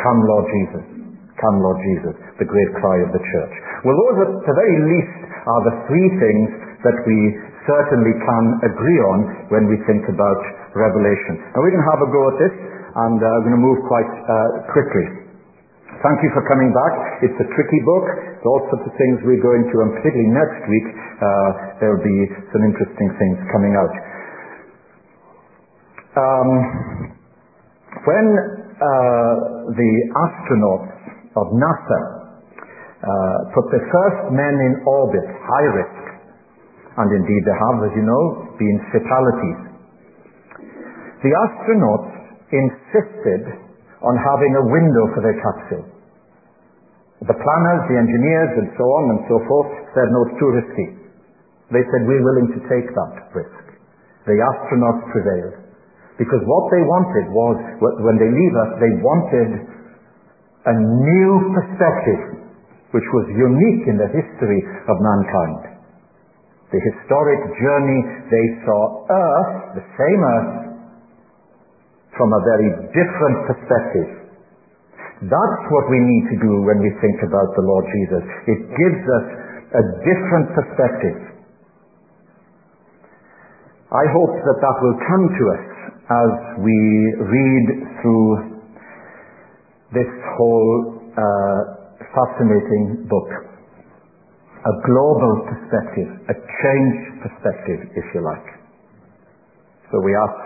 Come, 0.04 0.20
Lord 0.28 0.46
Jesus. 0.52 0.84
Come, 1.40 1.64
Lord 1.64 1.80
Jesus. 1.80 2.14
The 2.36 2.48
great 2.52 2.72
cry 2.84 3.00
of 3.00 3.16
the 3.16 3.24
church. 3.24 3.54
Well, 3.88 3.96
those 3.96 4.18
at 4.28 4.32
the 4.44 4.56
very 4.60 4.80
least 4.92 5.16
are 5.48 5.62
the 5.72 5.76
three 5.88 6.10
things 6.20 6.48
that 6.84 7.00
we 7.08 7.20
certainly 7.64 8.12
can 8.12 8.46
agree 8.68 9.00
on 9.16 9.18
when 9.56 9.72
we 9.72 9.80
think 9.88 10.04
about 10.12 10.42
Revelation. 10.76 11.40
Now 11.56 11.64
we 11.64 11.72
can 11.72 11.86
have 11.96 12.04
a 12.04 12.10
go 12.12 12.22
at 12.28 12.38
this, 12.44 12.56
and 13.08 13.18
uh, 13.24 13.28
we're 13.40 13.48
going 13.48 13.58
to 13.58 13.64
move 13.64 13.80
quite 13.88 14.12
uh, 14.12 14.68
quickly. 14.76 15.25
Thank 16.06 16.22
you 16.22 16.30
for 16.38 16.46
coming 16.54 16.70
back. 16.70 16.94
It's 17.26 17.40
a 17.42 17.50
tricky 17.50 17.82
book. 17.82 18.06
There's 18.06 18.46
all 18.46 18.62
sorts 18.70 18.86
of 18.86 18.94
things 18.94 19.26
we're 19.26 19.42
going 19.42 19.66
to, 19.74 19.76
and 19.82 19.90
particularly 19.98 20.30
next 20.38 20.62
week, 20.70 20.86
uh, 20.86 21.50
there'll 21.82 22.06
be 22.06 22.20
some 22.54 22.62
interesting 22.62 23.10
things 23.18 23.42
coming 23.50 23.74
out. 23.74 23.94
Um, 26.14 26.50
when 28.06 28.26
uh, 28.38 29.34
the 29.74 29.92
astronauts 30.14 30.94
of 31.42 31.46
NASA 31.58 32.02
uh, 33.02 33.38
put 33.58 33.66
the 33.74 33.82
first 33.90 34.30
men 34.30 34.54
in 34.62 34.86
orbit, 34.86 35.26
high 35.26 35.70
risk, 35.74 36.06
and 37.02 37.10
indeed 37.18 37.42
there 37.50 37.58
have, 37.66 37.82
as 37.82 37.94
you 37.98 38.06
know, 38.06 38.54
been 38.62 38.78
fatalities, 38.94 39.62
the 41.26 41.34
astronauts 41.34 42.14
insisted 42.54 43.58
on 44.06 44.14
having 44.22 44.54
a 44.54 44.64
window 44.70 45.10
for 45.18 45.26
their 45.26 45.42
capsule. 45.42 45.95
The 47.26 47.34
planners, 47.34 47.82
the 47.90 47.98
engineers, 47.98 48.52
and 48.62 48.68
so 48.78 48.86
on 48.86 49.04
and 49.18 49.22
so 49.26 49.38
forth 49.50 49.72
said, 49.98 50.08
no, 50.14 50.30
it's 50.30 50.38
too 50.38 50.52
risky. 50.54 50.88
They 51.74 51.82
said, 51.90 52.06
we're 52.06 52.22
willing 52.22 52.54
to 52.54 52.62
take 52.70 52.86
that 52.86 53.14
risk. 53.34 53.66
The 54.30 54.38
astronauts 54.38 55.10
prevailed. 55.10 55.58
Because 56.22 56.44
what 56.46 56.66
they 56.70 56.86
wanted 56.86 57.26
was, 57.34 57.58
when 57.82 58.18
they 58.22 58.30
leave 58.30 58.56
us, 58.62 58.72
they 58.78 58.94
wanted 59.02 59.50
a 60.70 60.76
new 60.78 61.32
perspective, 61.58 62.22
which 62.94 63.08
was 63.10 63.26
unique 63.34 63.84
in 63.90 63.98
the 63.98 64.10
history 64.14 64.62
of 64.86 64.96
mankind. 65.02 65.82
The 66.70 66.82
historic 66.82 67.42
journey, 67.58 68.00
they 68.30 68.46
saw 68.66 69.06
Earth, 69.10 69.82
the 69.82 69.86
same 69.98 70.22
Earth, 70.22 70.54
from 72.18 72.30
a 72.34 72.42
very 72.54 72.70
different 72.94 73.38
perspective. 73.50 74.25
That's 75.26 75.64
what 75.74 75.86
we 75.90 75.98
need 75.98 76.26
to 76.30 76.38
do 76.38 76.54
when 76.62 76.86
we 76.86 76.92
think 77.02 77.18
about 77.26 77.50
the 77.58 77.66
Lord 77.66 77.86
Jesus. 77.90 78.24
It 78.46 78.62
gives 78.78 79.02
us 79.02 79.26
a 79.74 79.84
different 80.06 80.48
perspective. 80.54 81.18
I 83.90 84.06
hope 84.14 84.34
that 84.38 84.58
that 84.62 84.78
will 84.86 84.98
come 85.02 85.26
to 85.34 85.44
us 85.56 85.66
as 86.06 86.32
we 86.62 86.78
read 87.26 87.66
through 88.02 88.62
this 89.98 90.12
whole 90.38 91.02
uh, 91.18 91.62
fascinating 92.14 93.08
book. 93.10 93.30
A 94.66 94.74
global 94.86 95.34
perspective, 95.50 96.10
a 96.30 96.36
changed 96.38 97.06
perspective, 97.22 97.80
if 97.98 98.06
you 98.14 98.22
like. 98.22 98.50
So 99.92 100.02
we 100.02 100.14
ask 100.14 100.46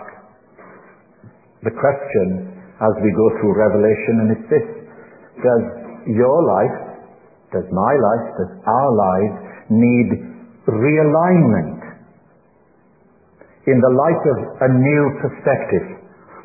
the 1.64 1.72
question 1.72 2.49
as 2.80 2.94
we 3.04 3.12
go 3.12 3.26
through 3.36 3.52
Revelation, 3.60 4.14
and 4.24 4.28
it's 4.32 4.48
this. 4.48 4.66
Does 5.44 5.64
your 6.16 6.38
life, 6.48 6.76
does 7.52 7.68
my 7.68 7.92
life, 7.92 8.26
does 8.40 8.52
our 8.64 8.90
lives 8.96 9.36
need 9.68 10.08
realignment 10.64 11.80
in 13.68 13.76
the 13.76 13.92
light 13.92 14.22
of 14.32 14.38
a 14.64 14.70
new 14.72 15.04
perspective? 15.20 15.86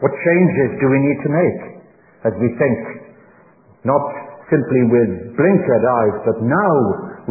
What 0.04 0.12
changes 0.12 0.76
do 0.84 0.92
we 0.92 1.00
need 1.00 1.20
to 1.24 1.30
make 1.32 1.62
as 2.28 2.34
we 2.42 2.52
think, 2.60 2.80
not 3.88 4.04
simply 4.52 4.84
with 4.92 5.40
blinkered 5.40 5.86
eyes, 5.88 6.16
but 6.28 6.38
now 6.44 6.74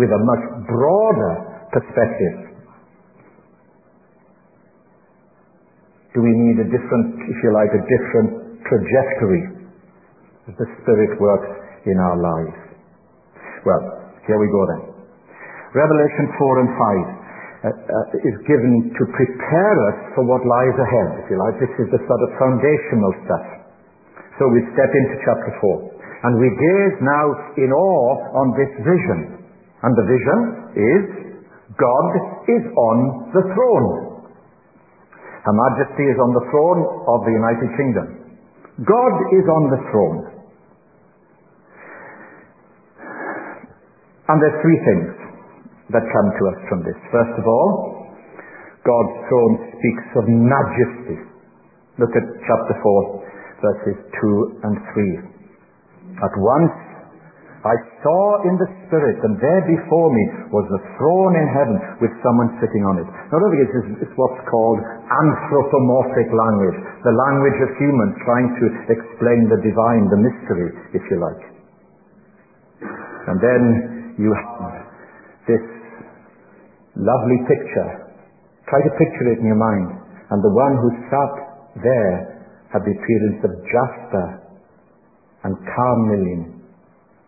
with 0.00 0.08
a 0.08 0.22
much 0.24 0.44
broader 0.64 1.34
perspective? 1.76 2.56
Do 6.14 6.22
we 6.22 6.30
need 6.30 6.62
a 6.62 6.68
different, 6.70 7.20
if 7.26 7.36
you 7.42 7.52
like, 7.52 7.74
a 7.74 7.82
different 7.84 8.43
trajectory 8.68 9.42
as 10.48 10.54
the 10.56 10.68
Spirit 10.82 11.20
works 11.20 11.50
in 11.84 11.96
our 11.96 12.18
lives? 12.20 12.58
Well, 13.64 13.82
here 14.28 14.36
we 14.40 14.48
go 14.48 14.62
then. 14.76 14.82
Revelation 15.74 16.26
4 16.38 16.62
and 16.62 16.70
5 16.70 17.24
uh, 17.64 17.68
uh, 17.72 18.28
is 18.28 18.36
given 18.46 18.92
to 18.94 19.02
prepare 19.10 19.76
us 19.90 19.98
for 20.14 20.22
what 20.28 20.44
lies 20.44 20.76
ahead, 20.76 21.08
if 21.24 21.26
you 21.32 21.36
like. 21.40 21.56
This 21.58 21.74
is 21.80 21.88
the 21.90 22.00
sort 22.04 22.22
of 22.24 22.30
foundational 22.38 23.12
stuff. 23.26 23.46
So 24.38 24.50
we 24.52 24.60
step 24.76 24.90
into 24.92 25.14
chapter 25.24 25.52
4. 25.60 25.94
And 26.24 26.32
we 26.40 26.48
gaze 26.48 26.96
now 27.04 27.26
in 27.60 27.70
awe 27.72 28.12
on 28.40 28.46
this 28.56 28.72
vision. 28.80 29.44
And 29.84 29.92
the 29.92 30.06
vision 30.08 30.38
is 30.72 31.02
God 31.76 32.10
is 32.48 32.64
on 32.64 32.96
the 33.34 33.44
throne. 33.52 33.88
Her 35.44 35.52
Majesty 35.52 36.08
is 36.08 36.16
on 36.16 36.30
the 36.32 36.44
throne 36.48 36.80
of 37.12 37.18
the 37.28 37.34
United 37.36 37.68
Kingdom. 37.76 38.23
God 38.82 39.14
is 39.30 39.46
on 39.46 39.62
the 39.70 39.80
throne. 39.90 40.20
And 44.26 44.36
there 44.42 44.50
are 44.50 44.62
three 44.66 44.80
things 44.82 45.14
that 45.94 46.02
come 46.02 46.28
to 46.32 46.42
us 46.50 46.58
from 46.66 46.80
this. 46.82 46.98
First 47.12 47.38
of 47.38 47.46
all, 47.46 47.70
God's 48.82 49.14
throne 49.30 49.54
speaks 49.78 50.06
of 50.18 50.24
majesty. 50.26 51.18
Look 52.02 52.10
at 52.18 52.26
chapter 52.42 52.74
4, 52.82 53.62
verses 53.62 53.96
2 54.10 54.66
and 54.66 54.74
3. 54.74 56.18
At 56.18 56.34
once 56.34 56.93
I 57.64 57.76
saw 58.04 58.44
in 58.44 58.60
the 58.60 58.68
Spirit, 58.84 59.24
and 59.24 59.40
there 59.40 59.64
before 59.64 60.12
me 60.12 60.24
was 60.52 60.68
a 60.68 60.84
throne 61.00 61.32
in 61.32 61.46
heaven 61.48 61.76
with 61.96 62.12
someone 62.20 62.52
sitting 62.60 62.84
on 62.84 63.00
it. 63.00 63.08
Now, 63.08 63.40
I 63.40 63.48
think 63.48 63.64
it's, 63.64 64.04
it's 64.04 64.16
what's 64.20 64.36
called 64.52 64.84
anthropomorphic 64.84 66.28
language. 66.28 66.76
the 67.08 67.16
language 67.16 67.58
of 67.64 67.70
humans 67.80 68.20
trying 68.28 68.48
to 68.60 68.64
explain 68.92 69.48
the 69.48 69.60
divine, 69.64 70.04
the 70.12 70.20
mystery, 70.20 70.68
if 70.92 71.00
you 71.08 71.16
like. 71.16 71.44
And 73.32 73.40
then 73.40 73.62
you 74.20 74.28
have 74.28 74.84
this 75.48 75.64
lovely 77.00 77.40
picture. 77.48 77.90
Try 78.68 78.80
to 78.84 78.92
picture 79.00 79.32
it 79.32 79.40
in 79.40 79.48
your 79.48 79.60
mind. 79.60 79.88
And 80.28 80.44
the 80.44 80.52
one 80.52 80.76
who 80.84 80.88
sat 81.08 81.32
there 81.80 82.44
had 82.76 82.84
the 82.84 82.92
appearance 82.92 83.40
of 83.40 83.52
jasper 83.72 84.26
and 85.48 85.56
carnelian 85.64 86.63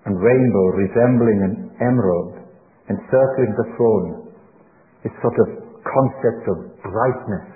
and 0.07 0.15
rainbow 0.23 0.67
resembling 0.79 1.39
an 1.43 1.55
emerald 1.83 2.47
encircling 2.91 3.53
the 3.59 3.69
throne. 3.75 4.31
This 5.03 5.15
sort 5.23 5.35
of 5.43 5.49
concept 5.83 6.43
of 6.51 6.57
brightness 6.83 7.47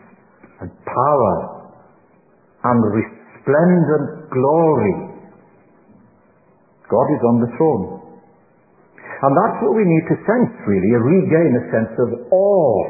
and 0.62 0.71
power 0.85 1.37
and 2.66 2.78
resplendent 2.90 4.30
glory. 4.30 4.97
God 6.90 7.07
is 7.14 7.23
on 7.23 7.37
the 7.40 7.50
throne. 7.57 7.85
And 9.21 9.33
that's 9.37 9.59
what 9.62 9.76
we 9.76 9.85
need 9.85 10.04
to 10.11 10.16
sense, 10.25 10.52
really, 10.66 10.90
regain 10.97 11.52
a 11.54 11.64
sense 11.71 11.95
of 12.02 12.09
awe 12.33 12.83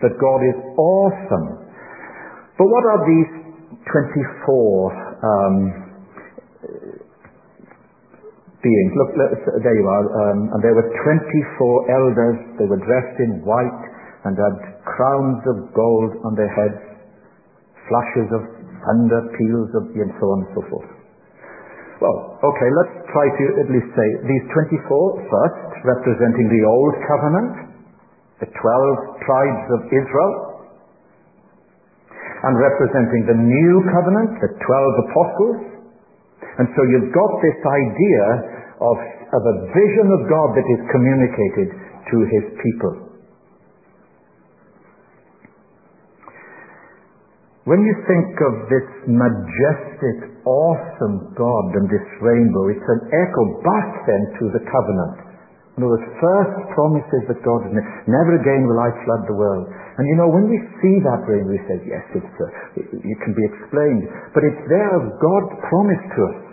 that 0.00 0.14
God 0.18 0.40
is 0.46 0.58
awesome. 0.78 1.48
But 2.58 2.66
what 2.66 2.84
are 2.86 3.02
these 3.06 3.30
24 3.90 5.22
um, 5.22 5.81
beings? 8.62 8.92
Look, 8.94 9.10
there 9.60 9.76
you 9.76 9.86
are. 9.86 10.06
Um, 10.06 10.38
and 10.54 10.60
there 10.62 10.74
were 10.74 10.86
24 10.86 11.90
elders. 11.90 12.38
They 12.62 12.68
were 12.70 12.80
dressed 12.80 13.18
in 13.20 13.42
white 13.42 13.82
and 14.24 14.38
had 14.38 14.56
crowns 14.86 15.42
of 15.50 15.74
gold 15.74 16.22
on 16.22 16.38
their 16.38 16.50
heads, 16.50 16.78
flashes 17.90 18.28
of 18.30 18.42
thunder, 18.86 19.20
peals 19.34 19.70
of, 19.74 19.90
and 19.94 20.12
so 20.18 20.26
on 20.30 20.38
and 20.46 20.50
so 20.54 20.62
forth. 20.70 20.90
Well, 22.02 22.38
okay, 22.42 22.70
let's 22.82 22.94
try 23.14 23.26
to 23.30 23.44
at 23.62 23.68
least 23.70 23.90
say 23.94 24.08
these 24.26 24.46
24 24.50 24.74
first, 25.30 25.70
representing 25.86 26.50
the 26.50 26.62
Old 26.66 26.94
Covenant, 27.06 27.54
the 28.42 28.50
12 28.50 29.22
tribes 29.22 29.66
of 29.78 29.80
Israel, 29.86 30.32
and 32.42 32.58
representing 32.58 33.22
the 33.30 33.38
New 33.38 33.74
Covenant, 33.94 34.34
the 34.42 34.50
12 34.50 35.04
apostles. 35.06 35.58
And 36.58 36.66
so 36.74 36.80
you've 36.90 37.14
got 37.14 37.32
this 37.38 37.58
idea 37.62 38.51
of, 38.82 38.96
of 39.38 39.42
a 39.46 39.56
vision 39.70 40.06
of 40.10 40.20
God 40.26 40.48
that 40.58 40.66
is 40.66 40.80
communicated 40.90 41.68
to 42.10 42.16
his 42.26 42.44
people. 42.58 43.12
When 47.62 47.78
you 47.86 47.94
think 48.10 48.34
of 48.42 48.54
this 48.66 48.88
majestic, 49.06 50.34
awesome 50.42 51.30
God 51.38 51.66
and 51.78 51.86
this 51.86 52.06
rainbow, 52.18 52.74
it's 52.74 52.88
an 52.90 53.02
echo 53.14 53.42
back 53.62 53.88
then 54.02 54.22
to 54.42 54.44
the 54.50 54.62
covenant. 54.66 55.30
One 55.78 55.86
of 55.86 55.94
the 55.94 56.04
first 56.18 56.56
promises 56.74 57.22
that 57.30 57.40
God 57.46 57.70
made. 57.70 57.86
Never 58.10 58.36
again 58.36 58.66
will 58.66 58.82
I 58.82 58.90
flood 59.06 59.24
the 59.30 59.38
world. 59.38 59.70
And 59.70 60.04
you 60.10 60.16
know, 60.18 60.28
when 60.28 60.50
we 60.50 60.58
see 60.82 60.96
that 61.06 61.22
rainbow, 61.24 61.54
we 61.54 61.62
say, 61.70 61.78
yes, 61.86 62.04
it's, 62.18 62.36
uh, 62.42 62.82
it, 62.82 62.86
it 62.98 63.18
can 63.22 63.32
be 63.32 63.46
explained. 63.46 64.10
But 64.34 64.42
it's 64.42 64.64
there 64.66 64.90
as 64.98 65.06
God 65.22 65.44
promised 65.70 66.08
to 66.18 66.20
us. 66.34 66.51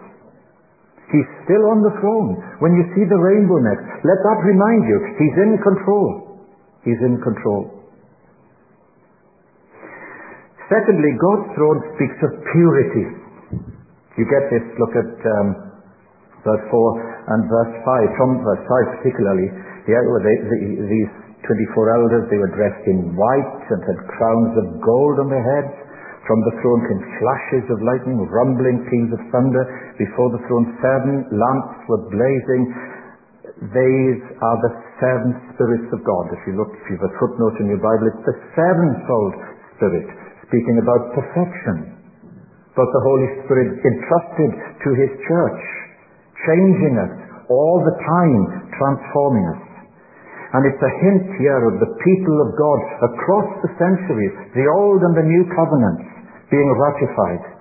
He's 1.10 1.30
still 1.46 1.66
on 1.74 1.82
the 1.82 1.94
throne. 1.98 2.38
When 2.62 2.78
you 2.78 2.86
see 2.94 3.06
the 3.10 3.18
rainbow 3.18 3.58
next, 3.66 3.86
let 4.06 4.20
that 4.22 4.40
remind 4.46 4.82
you, 4.86 4.98
He's 5.18 5.38
in 5.42 5.52
control. 5.66 6.38
He's 6.86 7.02
in 7.02 7.18
control. 7.26 7.80
Secondly, 10.70 11.12
God's 11.18 11.50
throne 11.58 11.80
speaks 11.98 12.20
of 12.22 12.32
purity. 12.54 13.06
You 14.22 14.26
get 14.30 14.54
this, 14.54 14.62
look 14.78 14.94
at 14.94 15.12
um, 15.18 15.48
verse 16.46 16.66
4 16.70 17.34
and 17.34 17.42
verse 17.50 17.74
5, 17.82 18.18
from 18.22 18.30
verse 18.46 18.64
5 18.94 19.02
particularly. 19.02 19.50
Yeah, 19.90 19.98
they, 20.22 20.36
the, 20.46 20.58
these 20.86 21.12
24 21.42 21.98
elders, 21.98 22.24
they 22.30 22.38
were 22.38 22.54
dressed 22.54 22.86
in 22.86 23.18
white 23.18 23.64
and 23.74 23.82
had 23.82 24.00
crowns 24.14 24.54
of 24.62 24.66
gold 24.86 25.26
on 25.26 25.34
their 25.34 25.42
heads. 25.42 25.74
From 26.30 26.46
the 26.46 26.62
throne 26.62 26.86
came 26.86 27.02
flashes 27.18 27.66
of 27.74 27.82
lightning, 27.82 28.22
rumbling 28.30 28.86
peals 28.86 29.18
of 29.18 29.22
thunder. 29.34 29.66
Before 29.98 30.30
the 30.30 30.38
throne, 30.46 30.78
seven 30.78 31.26
lamps 31.34 31.82
were 31.90 32.06
blazing. 32.06 32.70
These 33.66 34.22
are 34.38 34.58
the 34.62 34.74
seven 35.02 35.34
spirits 35.58 35.90
of 35.90 36.06
God. 36.06 36.30
If 36.30 36.46
you 36.46 36.54
look, 36.54 36.70
if 36.70 36.86
you 36.86 37.02
have 37.02 37.10
a 37.10 37.18
footnote 37.18 37.58
in 37.66 37.74
your 37.74 37.82
Bible, 37.82 38.14
it's 38.14 38.26
the 38.30 38.38
sevenfold 38.54 39.34
spirit 39.74 40.06
speaking 40.46 40.78
about 40.86 41.18
perfection, 41.18 41.98
but 42.78 42.86
the 42.86 43.04
Holy 43.10 43.30
Spirit 43.50 43.82
entrusted 43.82 44.52
to 44.86 44.90
His 45.02 45.12
church, 45.26 45.62
changing 46.46 46.94
us 47.10 47.14
all 47.50 47.82
the 47.82 47.98
time, 48.06 48.70
transforming 48.78 49.46
us. 49.58 49.64
And 50.54 50.62
it's 50.66 50.82
a 50.82 50.94
hint 51.10 51.26
here 51.42 51.62
of 51.74 51.82
the 51.82 51.90
people 52.06 52.38
of 52.46 52.50
God 52.54 52.80
across 53.18 53.50
the 53.66 53.74
centuries, 53.82 54.34
the 54.54 54.70
Old 54.78 55.02
and 55.10 55.18
the 55.18 55.26
New 55.26 55.46
Covenants 55.58 56.09
being 56.50 56.70
ratified. 56.76 57.60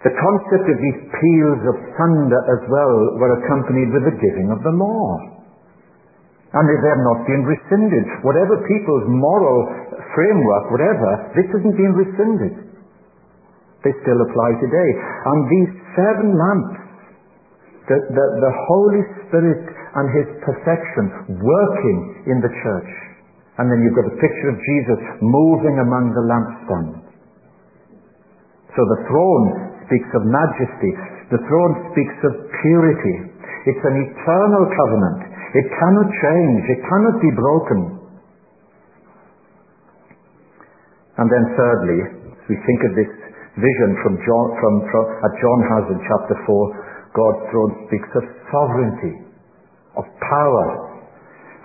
The 0.00 0.16
concept 0.16 0.64
of 0.64 0.78
these 0.80 1.00
peals 1.12 1.60
of 1.60 1.76
thunder 2.00 2.40
as 2.56 2.62
well 2.72 3.20
were 3.20 3.36
accompanied 3.36 3.92
with 3.92 4.08
the 4.08 4.16
giving 4.16 4.48
of 4.48 4.64
the 4.64 4.72
law. 4.72 5.08
And 6.56 6.64
they 6.66 6.80
have 6.88 7.04
not 7.04 7.28
been 7.28 7.44
rescinded. 7.44 8.24
Whatever 8.24 8.64
people's 8.64 9.06
moral 9.12 9.60
framework, 10.16 10.64
whatever, 10.72 11.10
this 11.36 11.46
hasn't 11.52 11.76
been 11.76 11.94
rescinded. 11.94 12.54
They 13.84 13.92
still 14.00 14.20
apply 14.24 14.50
today. 14.58 14.90
And 14.96 15.38
these 15.52 15.72
seven 15.92 16.28
lamps, 16.32 16.80
the, 17.92 17.96
the, 18.08 18.26
the 18.40 18.52
Holy 18.72 19.02
Spirit 19.28 19.62
and 19.68 20.06
His 20.16 20.28
perfection 20.48 21.38
working 21.44 22.24
in 22.24 22.40
the 22.40 22.52
church. 22.64 23.09
And 23.60 23.68
then 23.68 23.84
you've 23.84 23.92
got 23.92 24.08
a 24.08 24.16
picture 24.16 24.48
of 24.48 24.58
Jesus 24.64 24.98
moving 25.20 25.76
among 25.84 26.16
the 26.16 26.24
lampstands. 26.24 27.04
So 28.72 28.80
the 28.88 29.00
throne 29.04 29.46
speaks 29.84 30.08
of 30.16 30.24
majesty. 30.24 30.92
The 31.28 31.44
throne 31.44 31.74
speaks 31.92 32.18
of 32.24 32.32
purity. 32.64 33.16
It's 33.68 33.84
an 33.84 33.96
eternal 34.00 34.64
covenant. 34.64 35.20
It 35.52 35.66
cannot 35.76 36.08
change. 36.08 36.60
It 36.72 36.80
cannot 36.88 37.16
be 37.20 37.32
broken. 37.36 37.80
And 41.20 41.28
then 41.28 41.44
thirdly, 41.52 42.00
we 42.48 42.56
think 42.64 42.80
of 42.88 42.96
this 42.96 43.12
vision 43.60 43.90
from 44.00 44.16
John, 44.24 44.46
from, 44.56 44.74
from, 44.88 45.04
John 45.36 45.60
has 45.68 45.84
in 45.92 46.00
chapter 46.08 46.36
4, 46.48 47.12
God's 47.12 47.42
throne 47.52 47.72
speaks 47.92 48.08
of 48.16 48.24
sovereignty, 48.48 49.14
of 50.00 50.08
power. 50.24 50.66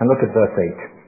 And 0.03 0.12
look 0.12 0.19
at 0.19 0.36
verse 0.36 0.55
8. 0.91 1.04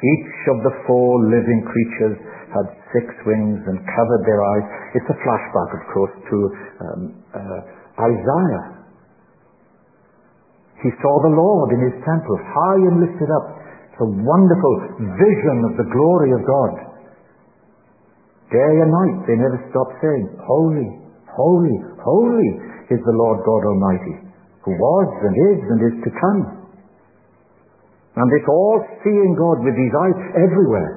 Each 0.00 0.40
of 0.48 0.64
the 0.64 0.74
four 0.88 1.20
living 1.28 1.60
creatures 1.68 2.16
had 2.50 2.66
six 2.96 3.06
wings 3.28 3.60
and 3.68 3.76
covered 3.84 4.22
their 4.24 4.42
eyes. 4.42 4.66
It's 4.96 5.10
a 5.12 5.18
flashback, 5.20 5.70
of 5.76 5.82
course, 5.92 6.14
to 6.16 6.36
um, 6.80 7.00
uh, 7.36 7.60
Isaiah 8.00 8.80
he 10.80 10.88
saw 11.04 11.14
the 11.20 11.36
Lord 11.36 11.76
in 11.76 11.80
his 11.92 11.96
temple, 12.08 12.36
high 12.40 12.80
and 12.88 13.04
lifted 13.04 13.28
up. 13.28 13.46
It's 13.92 14.00
a 14.00 14.08
wonderful 14.08 14.74
vision 15.20 15.56
of 15.68 15.76
the 15.76 15.88
glory 15.92 16.32
of 16.32 16.40
God. 16.48 16.72
Day 18.48 18.74
and 18.80 18.88
night 18.88 19.18
they 19.28 19.36
never 19.36 19.60
stop 19.68 19.92
saying, 20.00 20.24
Holy, 20.40 20.88
holy, 21.28 21.76
holy 22.00 22.50
is 22.88 23.00
the 23.04 23.12
Lord 23.12 23.44
God 23.44 23.62
Almighty, 23.68 24.16
who 24.64 24.72
was 24.72 25.08
and 25.28 25.34
is 25.36 25.60
and 25.68 25.80
is 25.84 25.96
to 26.00 26.10
come. 26.16 26.42
And 28.16 28.26
this 28.30 28.46
all 28.48 28.78
seeing 29.04 29.36
God 29.38 29.62
with 29.62 29.76
these 29.76 29.94
eyes 29.94 30.20
everywhere. 30.34 30.92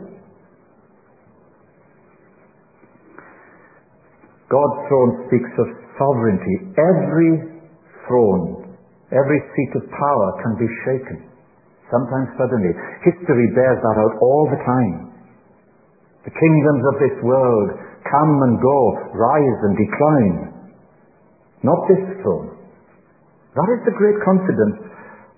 God's 4.50 4.80
throne 4.88 5.12
speaks 5.30 5.54
of 5.58 5.68
sovereignty. 5.98 6.74
Every 6.78 7.62
throne 8.08 8.64
Every 9.14 9.40
seat 9.54 9.72
of 9.78 9.86
power 9.94 10.28
can 10.42 10.58
be 10.58 10.66
shaken, 10.90 11.30
sometimes 11.94 12.34
suddenly. 12.34 12.74
History 13.06 13.48
bears 13.54 13.78
that 13.78 13.98
out 14.02 14.16
all 14.18 14.50
the 14.50 14.58
time. 14.66 15.14
The 16.26 16.34
kingdoms 16.34 16.84
of 16.90 16.96
this 16.98 17.18
world 17.22 17.70
come 18.10 18.34
and 18.50 18.58
go, 18.58 18.80
rise 19.14 19.60
and 19.70 19.74
decline. 19.78 20.38
Not 21.62 21.78
this 21.86 22.04
throne. 22.26 22.58
That 23.54 23.70
is 23.70 23.82
the 23.86 23.98
great 24.02 24.18
confidence 24.26 24.82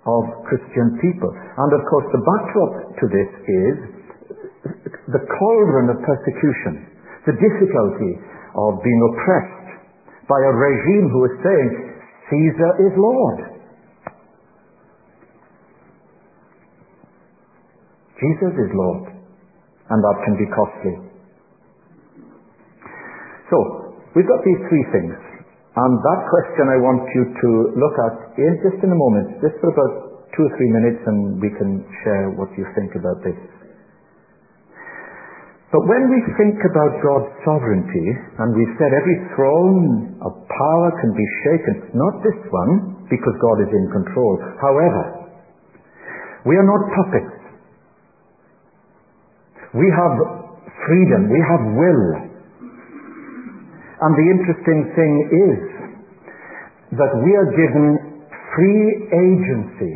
of 0.06 0.22
Christian 0.46 1.02
people. 1.02 1.30
And 1.34 1.70
of 1.74 1.82
course 1.90 2.08
the 2.14 2.22
backdrop 2.22 2.74
to 3.02 3.06
this 3.10 3.32
is 3.50 3.76
the 5.14 5.24
cauldron 5.26 5.90
of 5.94 5.98
persecution, 6.02 6.90
the 7.26 7.36
difficulty 7.38 8.14
of 8.56 8.82
being 8.82 9.02
oppressed 9.14 9.68
by 10.30 10.40
a 10.42 10.54
regime 10.54 11.10
who 11.10 11.22
is 11.26 11.36
saying, 11.42 11.70
Caesar 12.30 12.72
is 12.90 12.94
Lord. 12.98 13.40
Jesus 18.18 18.54
is 18.58 18.72
Lord. 18.74 19.16
and 19.90 20.02
that 20.02 20.18
can 20.26 20.36
be 20.38 20.48
costly. 20.50 20.96
So, 23.54 23.58
we've 24.18 24.26
got 24.26 24.42
these 24.42 24.62
three 24.66 24.86
things, 24.90 25.14
and 25.76 25.92
that 26.00 26.22
question 26.32 26.72
I 26.72 26.80
want 26.80 27.04
you 27.12 27.24
to 27.36 27.50
look 27.76 27.96
at 28.00 28.16
in 28.40 28.54
just 28.64 28.80
in 28.80 28.90
a 28.92 29.00
moment, 29.00 29.44
just 29.44 29.60
for 29.60 29.76
about 29.76 30.32
two 30.32 30.48
or 30.48 30.52
three 30.56 30.72
minutes, 30.72 31.04
and 31.04 31.40
we 31.44 31.52
can 31.52 31.84
share 32.04 32.32
what 32.36 32.48
you 32.56 32.64
think 32.80 32.96
about 32.96 33.20
this. 33.28 33.36
But 35.76 35.84
when 35.92 36.08
we 36.08 36.20
think 36.40 36.56
about 36.64 36.92
God's 37.04 37.32
sovereignty, 37.44 38.08
and 38.40 38.56
we've 38.56 38.76
said 38.80 38.96
every 38.96 39.20
throne 39.36 40.16
of 40.24 40.32
power 40.48 40.90
can 41.04 41.12
be 41.12 41.28
shaken, 41.44 41.76
not 41.92 42.24
this 42.24 42.40
one, 42.48 43.04
because 43.12 43.36
God 43.44 43.58
is 43.68 43.72
in 43.76 43.86
control. 43.92 44.40
However, 44.64 45.04
we 46.48 46.56
are 46.56 46.64
not 46.64 46.82
puppets. 46.96 47.36
We 49.76 49.92
have 49.92 50.16
freedom, 50.88 51.28
we 51.28 51.42
have 51.44 51.64
will. 51.76 52.25
And 54.02 54.12
the 54.12 54.28
interesting 54.28 54.82
thing 54.92 55.14
is 55.32 55.60
that 57.00 57.12
we 57.24 57.32
are 57.32 57.50
given 57.56 57.86
free 58.56 58.88
agency. 59.08 59.94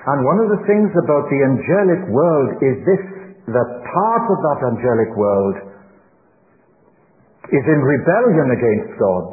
And 0.00 0.18
one 0.24 0.38
of 0.44 0.48
the 0.52 0.62
things 0.68 0.88
about 0.96 1.28
the 1.28 1.40
angelic 1.44 2.02
world 2.08 2.50
is 2.60 2.76
this, 2.84 3.02
that 3.52 3.68
part 3.84 4.24
of 4.28 4.38
that 4.40 4.60
angelic 4.76 5.12
world 5.16 5.56
is 7.52 7.64
in 7.64 7.80
rebellion 7.80 8.48
against 8.52 8.92
God 9.00 9.26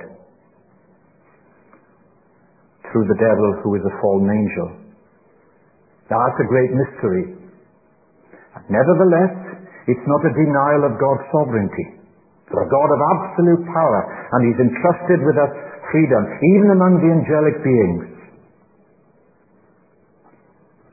through 2.91 3.08
the 3.08 3.19
devil 3.19 3.50
who 3.63 3.76
is 3.76 3.84
a 3.84 3.93
fallen 4.00 4.32
angel. 4.32 4.67
Now 6.10 6.23
that's 6.23 6.39
a 6.39 6.47
great 6.47 6.71
mystery. 6.71 7.36
Nevertheless, 8.71 9.60
it's 9.88 10.08
not 10.08 10.21
a 10.23 10.34
denial 10.34 10.84
of 10.88 11.00
God's 11.00 11.26
sovereignty. 11.32 11.96
For 12.47 12.63
a 12.63 12.69
God 12.71 12.89
of 12.95 12.99
absolute 13.12 13.63
power, 13.67 14.01
and 14.31 14.39
He's 14.47 14.62
entrusted 14.63 15.19
with 15.19 15.36
us 15.36 15.51
freedom, 15.91 16.23
even 16.55 16.69
among 16.71 16.93
the 17.03 17.12
angelic 17.12 17.57
beings. 17.63 18.07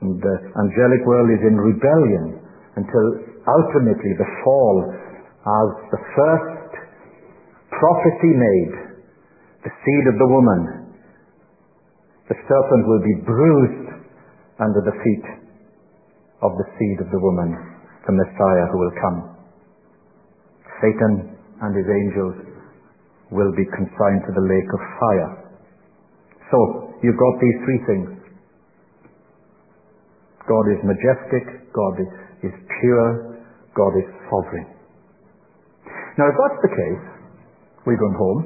And 0.02 0.18
the 0.18 0.36
angelic 0.66 1.02
world 1.06 1.30
is 1.30 1.42
in 1.46 1.54
rebellion 1.54 2.42
until 2.74 3.06
ultimately 3.46 4.12
the 4.18 4.30
fall, 4.42 4.76
as 4.90 5.68
the 5.94 6.02
first 6.16 6.70
prophecy 7.70 8.32
made, 8.34 8.74
the 9.62 9.72
seed 9.84 10.04
of 10.10 10.16
the 10.18 10.28
woman, 10.28 10.84
the 12.28 12.36
serpent 12.48 12.84
will 12.88 13.04
be 13.04 13.16
bruised 13.24 13.88
under 14.58 14.80
the 14.80 14.96
feet 15.04 15.26
of 16.40 16.56
the 16.56 16.68
seed 16.78 17.00
of 17.00 17.10
the 17.12 17.20
woman, 17.20 17.52
the 18.06 18.12
Messiah 18.12 18.66
who 18.72 18.78
will 18.78 18.96
come. 19.00 19.18
Satan 20.80 21.33
and 21.62 21.70
his 21.76 21.86
angels 21.86 22.36
will 23.30 23.52
be 23.54 23.66
consigned 23.74 24.22
to 24.26 24.32
the 24.34 24.44
lake 24.46 24.70
of 24.74 24.80
fire. 24.98 25.32
So, 26.50 26.58
you've 27.02 27.18
got 27.18 27.34
these 27.40 27.58
three 27.66 27.80
things. 27.86 28.08
God 30.44 30.64
is 30.70 30.80
majestic, 30.84 31.72
God 31.72 31.94
is, 31.98 32.12
is 32.50 32.54
pure, 32.80 33.40
God 33.72 33.92
is 33.96 34.08
sovereign. 34.28 34.68
Now, 36.20 36.30
if 36.30 36.36
that's 36.36 36.60
the 36.62 36.72
case, 36.72 37.04
we're 37.88 37.98
going 37.98 38.18
home. 38.18 38.40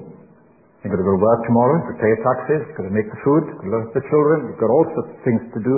You've 0.80 0.94
got 0.94 1.02
to 1.02 1.08
go 1.10 1.14
to 1.18 1.22
work 1.22 1.40
tomorrow, 1.42 1.74
you've 1.74 1.90
got 1.90 1.98
to 1.98 2.04
pay 2.06 2.14
taxes, 2.22 2.60
you've 2.70 2.78
got 2.78 2.86
to 2.86 2.94
make 2.94 3.08
the 3.10 3.20
food, 3.26 3.42
you've 3.50 3.58
got 3.58 3.66
to 3.66 3.72
look 3.74 3.84
after 3.90 3.98
the 3.98 4.06
children, 4.08 4.36
you've 4.46 4.62
got 4.62 4.70
all 4.70 4.86
sorts 4.94 5.10
of 5.10 5.18
things 5.26 5.42
to 5.52 5.60
do. 5.60 5.74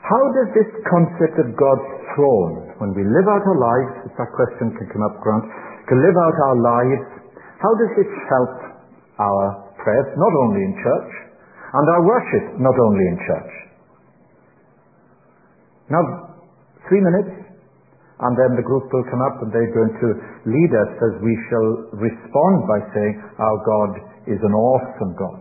How 0.00 0.22
does 0.32 0.48
this 0.56 0.70
concept 0.88 1.36
of 1.44 1.48
God's 1.54 1.88
throne, 2.16 2.72
when 2.80 2.90
we 2.96 3.04
live 3.04 3.26
out 3.28 3.44
our 3.44 3.60
lives, 3.60 4.08
if 4.08 4.12
that 4.16 4.32
question 4.32 4.74
can 4.74 4.86
come 4.90 5.04
up, 5.06 5.20
Grant, 5.20 5.44
to 5.88 5.94
live 5.94 6.16
out 6.16 6.36
our 6.50 6.58
lives, 6.62 7.06
how 7.58 7.72
does 7.78 7.92
this 7.98 8.12
help 8.30 8.54
our 9.18 9.44
prayers, 9.82 10.08
not 10.18 10.32
only 10.46 10.62
in 10.62 10.72
church, 10.82 11.10
and 11.72 11.84
our 11.88 12.02
worship, 12.06 12.44
not 12.60 12.76
only 12.76 13.04
in 13.06 13.16
church? 13.26 13.52
Now, 15.90 16.04
three 16.88 17.02
minutes, 17.02 17.32
and 18.22 18.32
then 18.38 18.54
the 18.54 18.62
group 18.62 18.86
will 18.92 19.06
come 19.10 19.22
up 19.22 19.42
and 19.42 19.50
they're 19.50 19.74
going 19.74 19.94
to 19.98 20.08
lead 20.46 20.72
us 20.78 20.92
as 21.10 21.14
we 21.22 21.34
shall 21.50 21.70
respond 21.98 22.54
by 22.70 22.80
saying, 22.94 23.14
Our 23.38 23.58
God 23.66 23.90
is 24.30 24.38
an 24.38 24.54
awesome 24.54 25.12
God. 25.18 25.40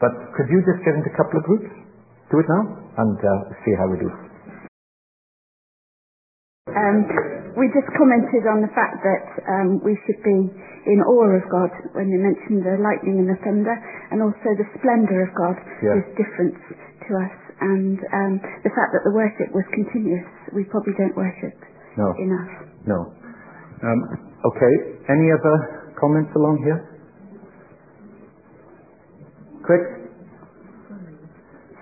But 0.00 0.12
could 0.34 0.48
you 0.48 0.64
just 0.64 0.80
get 0.88 0.96
into 0.96 1.12
a 1.12 1.16
couple 1.20 1.36
of 1.36 1.44
groups? 1.44 1.68
Do 2.32 2.40
it 2.40 2.48
now? 2.48 2.78
and 2.98 3.16
uh, 3.16 3.54
see 3.64 3.74
how 3.78 3.86
we 3.86 3.96
do. 4.02 4.10
Um, 6.74 7.37
we 7.58 7.66
just 7.74 7.90
commented 7.98 8.46
on 8.46 8.62
the 8.62 8.70
fact 8.70 9.02
that 9.02 9.24
um, 9.50 9.82
we 9.82 9.98
should 10.06 10.22
be 10.22 10.38
in 10.86 10.98
awe 11.02 11.30
of 11.34 11.44
God 11.50 11.74
when 11.92 12.08
you 12.08 12.22
mentioned 12.22 12.62
the 12.62 12.78
lightning 12.78 13.18
and 13.18 13.28
the 13.28 13.38
thunder, 13.42 13.74
and 14.14 14.22
also 14.22 14.48
the 14.54 14.64
splendour 14.78 15.26
of 15.26 15.32
God 15.34 15.58
yeah. 15.82 15.98
is 15.98 16.06
different 16.14 16.54
to 17.04 17.10
us, 17.18 17.36
and 17.60 17.98
um, 18.14 18.32
the 18.62 18.70
fact 18.70 18.94
that 18.94 19.02
the 19.02 19.12
worship 19.12 19.50
was 19.50 19.66
continuous. 19.74 20.24
We 20.54 20.64
probably 20.70 20.94
don't 20.96 21.18
worship 21.18 21.58
no. 21.98 22.14
enough. 22.22 22.52
No. 22.86 22.98
Um, 23.82 24.00
okay. 24.54 24.74
Any 25.10 25.28
other 25.34 25.92
comments 25.98 26.30
along 26.38 26.62
here? 26.62 26.80
Quick. 29.66 30.07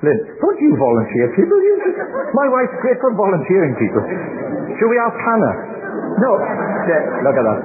Lynn, 0.07 0.19
don't 0.39 0.61
you 0.63 0.71
volunteer 0.79 1.27
people? 1.35 1.59
You, 1.59 1.75
my 2.31 2.47
wife's 2.47 2.79
great 2.79 2.99
for 3.03 3.11
volunteering 3.19 3.75
people. 3.75 4.03
Should 4.79 4.91
we 4.91 4.99
ask 5.03 5.17
Hannah? 5.19 5.55
No. 6.23 6.33
Yeah, 6.87 7.27
look 7.27 7.35
at 7.35 7.45
that. 7.45 7.61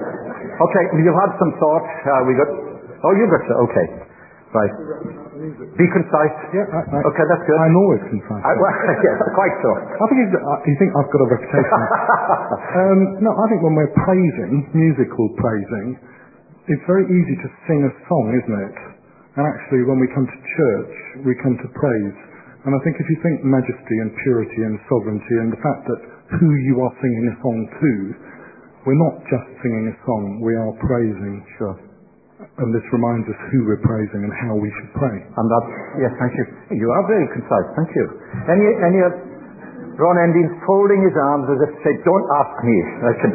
Okay, 0.57 0.83
you've 0.97 1.19
had 1.21 1.31
some 1.37 1.51
thought. 1.61 1.85
Uh, 1.85 2.21
we 2.25 2.33
got. 2.33 2.49
Oh, 2.49 3.13
you've 3.13 3.29
got. 3.29 3.43
Okay. 3.69 3.87
Right. 4.51 4.73
Be 5.79 5.85
concise. 5.89 6.37
Yeah. 6.51 6.67
I, 6.67 6.79
I, 6.83 6.97
okay, 7.07 7.25
that's 7.29 7.43
good. 7.47 7.55
I'm 7.55 7.77
always 7.77 8.03
concise. 8.09 8.43
I, 8.43 8.51
well, 8.57 8.73
yeah, 9.05 9.15
quite 9.37 9.55
so. 9.63 9.71
I 9.73 10.05
think 10.11 10.19
uh, 10.35 10.69
you 10.69 10.75
think 10.75 10.91
I've 10.91 11.07
got 11.07 11.21
a 11.23 11.29
reputation. 11.31 11.79
um, 12.83 12.99
no, 13.23 13.31
I 13.31 13.45
think 13.47 13.63
when 13.63 13.73
we're 13.79 13.95
praising, 13.95 14.67
musical 14.75 15.31
praising, 15.39 15.87
it's 16.67 16.83
very 16.85 17.07
easy 17.07 17.35
to 17.41 17.47
sing 17.65 17.79
a 17.87 17.91
song, 18.05 18.25
isn't 18.37 18.57
it? 18.69 18.77
And 19.39 19.43
actually, 19.47 19.87
when 19.87 20.03
we 20.03 20.11
come 20.11 20.27
to 20.27 20.39
church, 20.59 20.93
we 21.23 21.31
come 21.39 21.55
to 21.55 21.67
praise. 21.71 22.17
And 22.61 22.77
I 22.77 22.79
think 22.85 23.01
if 23.01 23.07
you 23.09 23.17
think 23.25 23.41
majesty 23.41 23.97
and 24.05 24.13
purity 24.21 24.61
and 24.61 24.77
sovereignty 24.85 25.35
and 25.41 25.49
the 25.49 25.61
fact 25.65 25.81
that 25.89 25.99
who 26.37 26.49
you 26.69 26.77
are 26.85 26.93
singing 27.01 27.25
a 27.33 27.35
song 27.41 27.57
to, 27.65 27.91
we're 28.85 29.01
not 29.01 29.17
just 29.25 29.47
singing 29.65 29.89
a 29.89 29.95
song, 30.05 30.45
we 30.45 30.53
are 30.53 30.73
praising. 30.77 31.41
Sure. 31.57 31.77
And 32.61 32.69
this 32.69 32.85
reminds 32.93 33.25
us 33.29 33.39
who 33.49 33.65
we're 33.65 33.81
praising 33.81 34.21
and 34.25 34.33
how 34.45 34.53
we 34.53 34.69
should 34.77 34.93
pray. 34.93 35.17
And 35.25 35.45
that's, 35.49 35.71
yes, 36.05 36.13
thank 36.21 36.33
you. 36.37 36.45
You 36.77 36.89
are 36.89 37.05
very 37.09 37.27
concise, 37.33 37.67
thank 37.77 37.89
you. 37.97 38.05
Any, 38.45 38.65
any 38.85 39.01
of 39.09 39.13
Ron 39.97 40.17
Endines 40.21 40.53
folding 40.65 41.01
his 41.01 41.13
arms 41.17 41.45
as 41.49 41.59
if 41.65 41.69
to 41.73 41.79
say, 41.81 41.93
don't 42.05 42.27
ask 42.41 42.53
me. 42.61 42.77
I 43.05 43.13
can, 43.21 43.31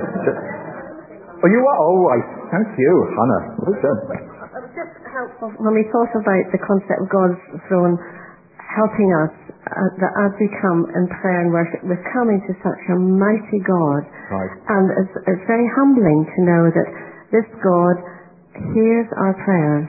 oh, 1.43 1.49
you 1.51 1.61
are? 1.67 1.79
Oh, 1.83 2.03
I, 2.15 2.19
thank 2.55 2.69
you, 2.79 2.93
Hannah. 3.11 3.43
Well 3.59 3.75
done 3.79 4.01
It 4.07 4.63
was 4.67 4.75
just 4.75 4.95
helpful 5.11 5.51
when 5.63 5.75
we 5.75 5.83
thought 5.91 6.15
about 6.15 6.47
the 6.55 6.63
concept 6.63 6.99
of 7.03 7.09
God's 7.11 7.43
throne 7.67 7.99
helping 8.77 9.11
us 9.25 9.33
uh, 9.67 9.91
that 9.99 10.13
as 10.29 10.33
we 10.39 10.47
come 10.63 10.87
in 10.95 11.09
prayer 11.19 11.43
and 11.43 11.51
worship, 11.51 11.81
we're 11.83 12.07
coming 12.13 12.39
to 12.45 12.53
such 12.63 12.83
a 12.93 12.97
mighty 13.01 13.61
God. 13.65 14.05
Right. 14.31 14.53
And 14.71 14.85
it's, 14.95 15.15
it's 15.27 15.47
very 15.49 15.67
humbling 15.75 16.29
to 16.29 16.39
know 16.45 16.63
that 16.71 16.89
this 17.35 17.49
God 17.65 17.97
hears 18.77 19.09
our 19.17 19.35
prayers 19.43 19.89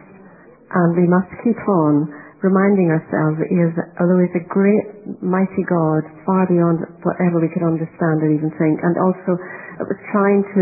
and 0.73 0.89
we 0.97 1.07
must 1.07 1.29
keep 1.43 1.59
on 1.67 2.09
reminding 2.43 2.89
ourselves 2.93 3.41
that 3.41 3.49
he 3.49 3.57
is, 3.57 3.73
although 3.97 4.21
he's 4.21 4.37
a 4.37 4.45
great, 4.45 4.85
mighty 5.25 5.65
God, 5.65 6.05
far 6.25 6.45
beyond 6.45 6.85
whatever 7.01 7.41
we 7.41 7.49
could 7.49 7.65
understand 7.65 8.21
or 8.21 8.29
even 8.29 8.53
think, 8.61 8.77
and 8.85 8.93
also 9.01 9.33
it 9.81 9.85
was 9.89 9.99
trying 10.13 10.45
to 10.53 10.61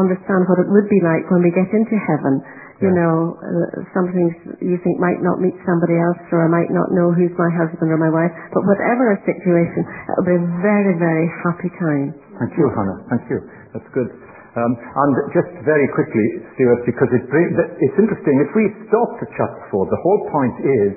understand 0.00 0.48
what 0.48 0.62
it 0.62 0.68
would 0.70 0.88
be 0.88 1.00
like 1.02 1.26
when 1.28 1.44
we 1.44 1.52
get 1.52 1.68
into 1.74 1.96
heaven 1.98 2.40
you 2.80 2.88
know, 2.96 3.36
uh, 3.36 3.84
something 3.92 4.32
you 4.64 4.80
think 4.80 4.96
might 4.96 5.20
not 5.20 5.36
meet 5.36 5.52
somebody 5.68 6.00
else, 6.00 6.20
or 6.32 6.44
I 6.44 6.50
might 6.50 6.72
not 6.72 6.88
know 6.96 7.12
who's 7.12 7.32
my 7.36 7.52
husband 7.52 7.92
or 7.92 8.00
my 8.00 8.08
wife. 8.08 8.32
But 8.56 8.64
whatever 8.64 9.12
situation, 9.28 9.84
it'll 9.84 10.24
be 10.24 10.40
a 10.40 10.46
very, 10.64 10.96
very 10.96 11.28
happy 11.44 11.68
time. 11.76 12.16
Thank 12.40 12.56
you, 12.56 12.72
Hannah. 12.72 12.98
Thank 13.12 13.24
you. 13.28 13.38
That's 13.76 13.90
good. 13.92 14.08
Um, 14.56 14.72
and 14.74 15.12
just 15.36 15.52
very 15.62 15.86
quickly, 15.94 16.26
Stuart, 16.56 16.82
because 16.88 17.10
it 17.14 17.22
it's 17.22 17.98
interesting. 18.00 18.34
If 18.42 18.50
we 18.56 18.64
stop 18.88 19.08
to 19.22 19.26
chapter 19.38 19.62
four, 19.70 19.86
the 19.86 20.00
whole 20.00 20.22
point 20.32 20.56
is 20.64 20.92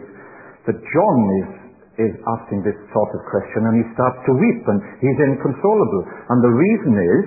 that 0.71 0.77
John 0.79 1.19
is 1.43 1.49
is 2.09 2.13
asking 2.25 2.65
this 2.65 2.73
sort 2.89 3.11
of 3.13 3.21
question, 3.29 3.69
and 3.69 3.77
he 3.77 3.85
starts 3.93 4.17
to 4.25 4.33
weep, 4.33 4.65
and 4.65 4.79
he's 4.97 5.19
inconsolable. 5.21 6.01
And 6.33 6.37
the 6.41 6.49
reason 6.49 6.93
is 6.97 7.25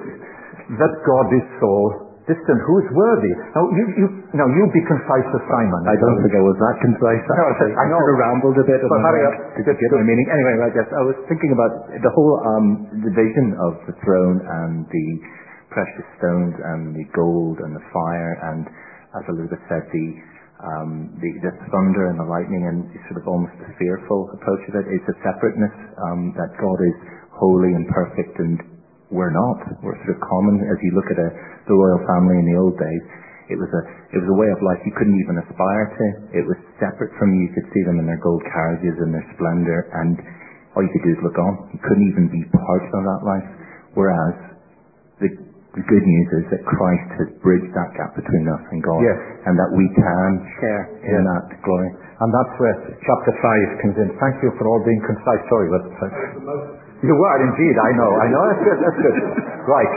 that 0.83 0.93
God 1.07 1.27
is 1.31 1.47
so 1.63 2.06
distant. 2.27 2.59
Who's 2.67 2.89
worthy? 2.93 3.33
Now 3.55 3.65
you, 3.71 3.85
you, 3.97 4.07
now 4.35 4.47
you 4.51 4.63
be 4.75 4.83
concise 4.85 5.29
as 5.31 5.45
Simon. 5.47 5.83
I 5.87 5.97
don't 5.97 6.19
think 6.23 6.35
I 6.35 6.43
was 6.43 6.59
that 6.59 6.77
concise. 6.83 7.23
No, 7.23 7.45
actually. 7.55 7.75
I 7.79 7.85
know. 7.91 7.99
sort 8.03 8.13
of 8.13 8.19
rambled 8.19 8.57
a 8.59 8.67
bit. 8.67 8.79
But 8.83 9.01
hurry 9.03 9.23
up. 9.27 9.37
Did 9.55 9.65
you 9.67 9.75
get 9.75 9.91
my 9.95 10.07
meaning? 10.07 10.27
Anyway, 10.29 10.55
I 10.67 10.71
guess 10.75 10.89
I 10.91 11.03
was 11.07 11.17
thinking 11.31 11.55
about 11.55 11.73
the 12.03 12.13
whole 12.13 12.35
um, 12.43 12.67
division 13.03 13.55
of 13.63 13.73
the 13.87 13.95
throne 14.03 14.39
and 14.43 14.85
the 14.91 15.09
precious 15.71 16.07
stones 16.19 16.55
and 16.59 16.95
the 16.95 17.07
gold 17.15 17.63
and 17.63 17.75
the 17.75 17.85
fire 17.95 18.33
and, 18.53 18.67
as 19.17 19.25
Elizabeth 19.31 19.63
said, 19.71 19.87
the 19.91 20.07
um, 20.57 21.13
the, 21.21 21.31
the 21.45 21.53
thunder 21.69 22.09
and 22.09 22.17
the 22.17 22.25
lightning 22.25 22.65
and 22.65 22.89
sort 23.13 23.21
of 23.21 23.29
almost 23.29 23.53
the 23.61 23.69
fearful 23.77 24.33
approach 24.33 24.65
of 24.73 24.81
it. 24.81 24.89
It's 24.89 25.05
a 25.05 25.17
separateness 25.21 25.77
um, 26.01 26.33
that 26.33 26.49
God 26.57 26.81
is 26.81 26.97
holy 27.37 27.77
and 27.77 27.85
perfect 27.93 28.41
and 28.41 28.57
we're 29.11 29.31
not. 29.35 29.59
We're 29.87 29.97
sort 30.03 30.19
of 30.19 30.21
common. 30.27 30.61
As 30.67 30.79
you 30.83 30.91
look 30.99 31.07
at 31.11 31.19
a, 31.19 31.29
the 31.71 31.75
royal 31.79 32.01
family 32.11 32.37
in 32.43 32.47
the 32.51 32.57
old 32.59 32.75
days, 32.79 33.05
it 33.47 33.59
was 33.59 33.71
a 33.71 33.83
it 34.11 34.19
was 34.19 34.27
a 34.27 34.39
way 34.39 34.51
of 34.51 34.59
life 34.67 34.83
you 34.83 34.91
couldn't 34.99 35.15
even 35.23 35.39
aspire 35.47 35.87
to. 35.95 36.07
It 36.35 36.45
was 36.47 36.59
separate 36.83 37.15
from 37.15 37.31
you. 37.39 37.47
You 37.47 37.53
could 37.55 37.69
see 37.71 37.83
them 37.87 38.03
in 38.03 38.07
their 38.11 38.19
gold 38.19 38.43
carriages 38.51 38.99
and 38.99 39.15
their 39.15 39.27
splendour, 39.39 39.81
and 40.03 40.19
all 40.75 40.83
you 40.83 40.91
could 40.91 41.07
do 41.07 41.15
is 41.15 41.21
look 41.23 41.39
on. 41.39 41.71
You 41.71 41.81
couldn't 41.87 42.07
even 42.11 42.27
be 42.35 42.43
part 42.51 42.83
of 42.91 43.03
that 43.07 43.23
life. 43.23 43.49
Whereas 43.95 44.35
the, 45.23 45.29
the 45.73 45.85
good 45.87 46.05
news 46.05 46.29
is 46.43 46.45
that 46.53 46.61
Christ 46.69 47.09
has 47.23 47.29
bridged 47.41 47.71
that 47.73 47.91
gap 47.97 48.13
between 48.19 48.45
us 48.51 48.61
and 48.75 48.83
God, 48.85 49.01
Yes. 49.01 49.17
and 49.49 49.55
that 49.57 49.71
we 49.73 49.87
can 49.95 50.31
share 50.61 50.83
in 51.01 51.17
Yes. 51.17 51.25
that 51.25 51.45
glory. 51.65 51.89
And 52.21 52.29
that's 52.29 52.55
where 52.61 52.77
chapter 53.01 53.33
5 53.41 53.81
comes 53.87 53.97
in. 54.05 54.09
Thank 54.21 54.37
you 54.45 54.53
for 54.61 54.69
all 54.69 54.81
being 54.85 55.01
concise. 55.07 55.43
Sorry, 55.49 55.69
but 55.73 55.85
you 57.07 57.15
were 57.15 57.39
indeed. 57.47 57.77
I 57.79 57.91
know. 57.95 58.11
I 58.11 58.27
know. 58.29 58.45
That's 58.51 58.63
good. 58.67 58.79
That's 58.83 59.01
good. 59.01 59.17
Right. 59.71 59.95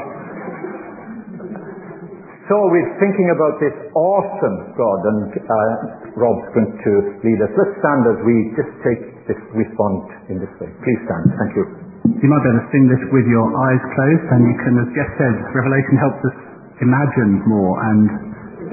So 2.50 2.58
we're 2.74 2.94
thinking 2.98 3.30
about 3.30 3.62
this 3.62 3.78
awesome 3.94 4.58
God, 4.74 5.00
and 5.06 5.30
uh, 5.38 6.18
Rob's 6.18 6.50
going 6.58 6.74
to 6.74 6.94
lead 7.22 7.38
us. 7.46 7.52
Let's 7.54 7.78
stand 7.78 8.02
as 8.10 8.18
we 8.26 8.36
just 8.58 8.74
take 8.82 9.02
this 9.30 9.38
respond 9.54 10.34
in 10.34 10.42
this 10.42 10.50
way. 10.58 10.66
Please 10.82 11.02
stand. 11.06 11.30
Thank 11.38 11.54
you. 11.54 11.66
You 12.10 12.26
might 12.26 12.42
be 12.42 12.50
able 12.50 12.66
to 12.66 12.70
sing 12.74 12.86
this 12.90 13.04
with 13.14 13.30
your 13.30 13.46
eyes 13.54 13.84
closed, 13.94 14.28
and 14.34 14.42
you 14.50 14.56
can, 14.66 14.74
as 14.82 14.90
Jeff 14.98 15.10
said, 15.22 15.36
Revelation 15.54 15.96
helps 16.02 16.22
us 16.26 16.36
imagine 16.82 17.38
more, 17.46 17.74
and 17.86 18.10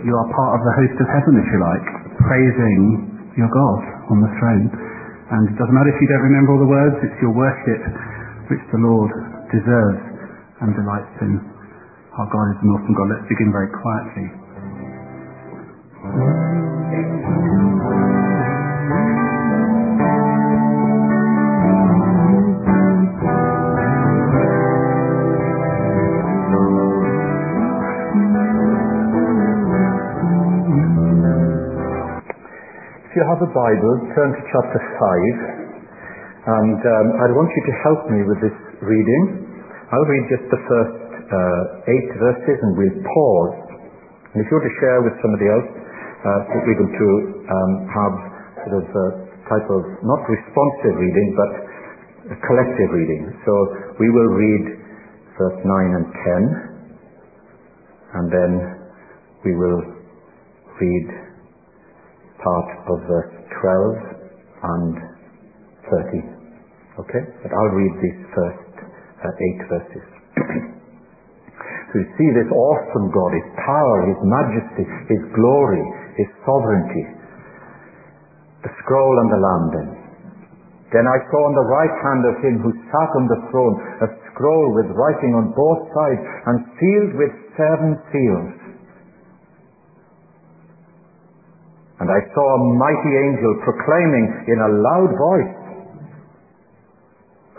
you 0.09 0.13
are 0.17 0.29
part 0.33 0.57
of 0.57 0.61
the 0.65 0.75
host 0.81 0.97
of 0.97 1.07
heaven, 1.13 1.37
if 1.37 1.45
you 1.53 1.61
like, 1.61 1.87
praising 2.25 2.81
your 3.37 3.53
God 3.53 3.81
on 4.09 4.25
the 4.25 4.33
throne. 4.41 4.73
And 5.37 5.53
it 5.53 5.57
doesn't 5.61 5.77
matter 5.77 5.93
if 5.93 6.01
you 6.01 6.09
don't 6.09 6.25
remember 6.25 6.57
all 6.57 6.63
the 6.65 6.73
words, 6.73 6.97
it's 7.05 7.19
your 7.21 7.37
worship 7.37 7.83
which 8.47 8.63
the 8.71 8.79
Lord 8.79 9.11
deserves 9.51 10.03
and 10.63 10.71
delights 10.71 11.17
in. 11.21 11.35
Our 12.15 12.29
God 12.31 12.47
is 12.55 12.59
an 12.63 12.69
awesome 12.71 12.95
God. 12.95 13.09
Let's 13.11 13.29
begin 13.29 13.51
very 13.51 13.71
quietly. 13.75 14.27
If 33.07 33.13
you 33.17 33.23
have 33.27 33.41
a 33.43 33.51
Bible, 33.51 33.95
turn 34.15 34.31
to 34.31 34.43
chapter 34.55 34.81
5. 35.59 35.66
And 36.47 36.79
um, 36.79 37.07
I 37.19 37.27
want 37.35 37.51
you 37.51 37.63
to 37.67 37.75
help 37.83 38.07
me 38.07 38.23
with 38.23 38.39
this 38.39 38.55
reading. 38.79 39.51
I'll 39.91 40.07
read 40.07 40.31
just 40.31 40.47
the 40.47 40.63
first 40.71 40.95
uh, 41.27 41.91
eight 41.91 42.07
verses 42.23 42.63
and 42.63 42.79
we'll 42.79 43.03
pause. 43.03 43.59
And 44.31 44.39
if 44.39 44.47
you 44.47 44.55
want 44.55 44.71
to 44.71 44.77
share 44.79 45.03
with 45.03 45.19
somebody 45.19 45.51
else, 45.51 45.67
uh, 46.23 46.63
we're 46.63 46.79
going 46.79 46.95
to 46.95 47.11
um, 47.51 47.71
have 47.91 48.15
sort 48.63 48.79
of 48.79 48.87
a 48.87 49.07
type 49.51 49.67
of 49.75 49.83
not 50.07 50.23
responsive 50.31 50.95
reading, 50.95 51.35
but 51.35 51.51
a 52.31 52.39
collective 52.39 52.95
reading. 52.95 53.27
So 53.43 53.51
we 53.99 54.07
will 54.11 54.31
read 54.39 54.87
verse 55.39 55.59
9 55.67 55.99
and 55.99 56.07
10, 56.15 56.23
and 58.23 58.31
then 58.31 58.51
we 59.43 59.51
will 59.55 59.83
read 60.79 61.07
part 62.39 62.71
of 62.87 63.03
verse 63.11 63.35
12 63.35 63.43
and 64.63 64.95
30. 65.91 66.36
Okay? 66.97 67.23
But 67.45 67.51
I'll 67.53 67.75
read 67.77 67.95
these 68.01 68.21
first 68.33 68.75
uh, 68.81 69.29
eight 69.29 69.61
verses. 69.69 70.07
so 71.91 71.95
you 72.01 72.09
see 72.17 72.31
this 72.33 72.49
awesome 72.49 73.13
God, 73.13 73.31
His 73.37 73.49
power, 73.61 73.97
His 74.09 74.21
majesty, 74.25 74.85
His 75.13 75.23
glory, 75.37 75.85
His 76.17 76.31
sovereignty. 76.49 77.05
The 78.65 78.73
scroll 78.83 79.15
and 79.21 79.29
the 79.31 79.41
lamb 79.41 79.67
then. 79.77 79.89
Then 80.95 81.03
I 81.03 81.19
saw 81.29 81.41
on 81.51 81.55
the 81.59 81.67
right 81.67 81.97
hand 81.99 82.23
of 82.31 82.35
him 82.47 82.55
who 82.63 82.71
sat 82.95 83.11
on 83.19 83.27
the 83.27 83.41
throne 83.51 83.75
a 84.07 84.09
scroll 84.31 84.71
with 84.71 84.95
writing 84.95 85.35
on 85.35 85.51
both 85.51 85.83
sides 85.91 86.23
and 86.47 86.57
sealed 86.79 87.13
with 87.19 87.33
seven 87.59 87.99
seals. 88.15 88.55
And 91.99 92.07
I 92.07 92.21
saw 92.31 92.47
a 92.47 92.61
mighty 92.79 93.13
angel 93.19 93.53
proclaiming 93.67 94.27
in 94.47 94.59
a 94.63 94.71
loud 94.79 95.11
voice, 95.11 95.66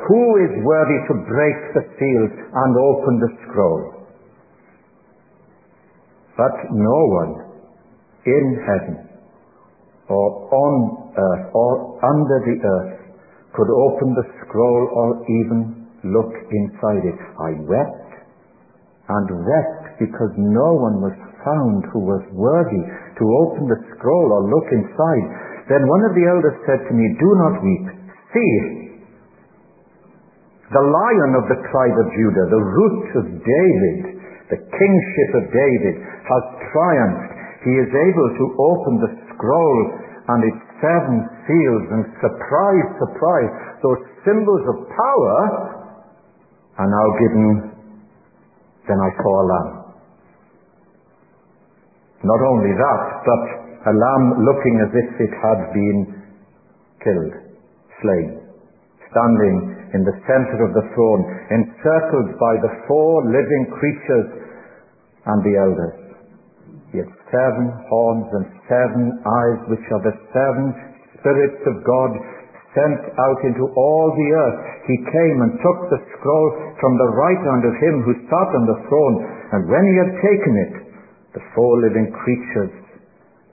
Who 0.07 0.23
is 0.39 0.63
worthy 0.63 0.99
to 1.11 1.13
break 1.27 1.57
the 1.75 1.83
seals 1.99 2.33
and 2.39 2.71
open 2.79 3.13
the 3.19 3.31
scroll? 3.43 4.07
But 6.37 6.55
no 6.71 6.99
one 7.11 7.33
in 8.23 8.45
heaven 8.63 8.97
or 10.07 10.27
on 10.47 11.11
earth 11.11 11.45
or 11.51 11.99
under 11.99 12.37
the 12.47 12.57
earth 12.63 12.99
could 13.51 13.67
open 13.67 14.15
the 14.15 14.27
scroll 14.45 14.83
or 14.95 15.09
even 15.27 15.89
look 16.07 16.31
inside 16.31 17.03
it. 17.03 17.19
I 17.43 17.51
wept 17.67 18.11
and 19.11 19.27
wept 19.43 19.99
because 19.99 20.31
no 20.37 20.71
one 20.77 21.03
was 21.03 21.15
found 21.43 21.83
who 21.91 21.99
was 22.07 22.23
worthy 22.31 22.83
to 23.19 23.25
open 23.43 23.67
the 23.67 23.81
scroll 23.95 24.27
or 24.31 24.47
look 24.47 24.67
inside. 24.71 25.25
Then 25.67 25.83
one 25.83 26.03
of 26.07 26.15
the 26.15 26.27
elders 26.31 26.63
said 26.63 26.79
to 26.87 26.93
me, 26.95 27.05
Do 27.19 27.29
not 27.43 27.55
weep. 27.59 27.87
See, 28.31 28.86
the 30.67 30.83
lion 30.83 31.31
of 31.39 31.45
the 31.47 31.59
tribe 31.71 31.95
of 31.95 32.07
Judah, 32.11 32.45
the 32.51 32.65
root 32.75 33.07
of 33.23 33.25
David, 33.39 34.19
the 34.51 34.59
kingship 34.59 35.29
of 35.39 35.43
David, 35.47 35.95
has 36.03 36.43
triumphed. 36.75 37.31
He 37.63 37.73
is 37.79 37.87
able 37.87 38.29
to 38.35 38.45
open 38.59 38.93
the 38.99 39.11
scroll 39.31 39.79
and 40.27 40.39
its 40.43 40.61
seven 40.83 41.23
seals 41.47 41.85
and 41.87 42.03
surprise, 42.19 42.87
surprise, 42.99 43.51
those 43.79 44.01
symbols 44.27 44.63
of 44.75 44.77
power 44.91 45.39
are 46.83 46.89
now 46.91 47.07
given. 47.15 47.47
Then 48.91 48.99
I 48.99 49.11
saw 49.23 49.33
a 49.39 49.45
lamb. 49.47 49.71
Not 52.27 52.41
only 52.43 52.75
that, 52.75 53.03
but 53.23 53.43
a 53.87 53.93
lamb 53.95 54.25
looking 54.43 54.75
as 54.83 54.91
if 54.91 55.09
it 55.15 55.33
had 55.39 55.59
been 55.71 55.99
killed, 56.99 57.33
slain, 58.03 58.29
standing 59.11 59.76
in 59.93 60.03
the 60.03 60.19
center 60.27 60.67
of 60.67 60.75
the 60.75 60.87
throne, 60.95 61.23
encircled 61.51 62.35
by 62.39 62.53
the 62.59 62.73
four 62.87 63.23
living 63.27 63.63
creatures 63.79 64.29
and 65.27 65.39
the 65.43 65.55
elders. 65.59 65.97
He 66.91 67.03
had 67.03 67.11
seven 67.31 67.65
horns 67.91 68.27
and 68.31 68.45
seven 68.67 69.03
eyes, 69.19 69.59
which 69.71 69.87
are 69.91 70.03
the 70.07 70.17
seven 70.31 70.65
spirits 71.19 71.61
of 71.67 71.83
God 71.83 72.11
sent 72.75 73.01
out 73.15 73.39
into 73.43 73.67
all 73.75 74.13
the 74.15 74.29
earth. 74.37 74.59
He 74.87 74.97
came 75.03 75.37
and 75.43 75.59
took 75.59 75.79
the 75.91 76.03
scroll 76.15 76.49
from 76.79 76.93
the 76.95 77.11
right 77.11 77.41
hand 77.43 77.63
of 77.67 77.75
him 77.81 77.95
who 78.07 78.13
sat 78.27 78.49
on 78.55 78.65
the 78.69 78.79
throne, 78.87 79.15
and 79.51 79.61
when 79.67 79.83
he 79.83 79.95
had 79.99 80.13
taken 80.23 80.53
it, 80.63 80.73
the 81.35 81.43
four 81.55 81.81
living 81.81 82.07
creatures 82.11 82.75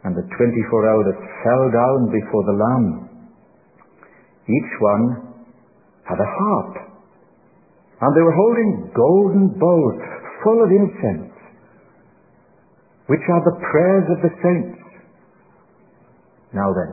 and 0.05 0.15
the 0.15 0.29
twenty-four 0.37 0.85
elders 0.85 1.17
fell 1.43 1.65
down 1.73 2.13
before 2.13 2.45
the 2.45 2.59
Lamb. 2.61 2.89
Each 4.45 4.73
one 4.81 5.34
had 6.05 6.21
a 6.21 6.29
harp, 6.29 6.73
and 8.01 8.11
they 8.17 8.21
were 8.21 8.37
holding 8.37 8.93
golden 8.93 9.45
bowls 9.57 10.01
full 10.45 10.61
of 10.61 10.71
incense, 10.71 11.33
which 13.07 13.25
are 13.29 13.43
the 13.45 13.57
prayers 13.73 14.07
of 14.13 14.19
the 14.21 14.33
saints. 14.45 14.81
Now 16.53 16.69
then, 16.73 16.93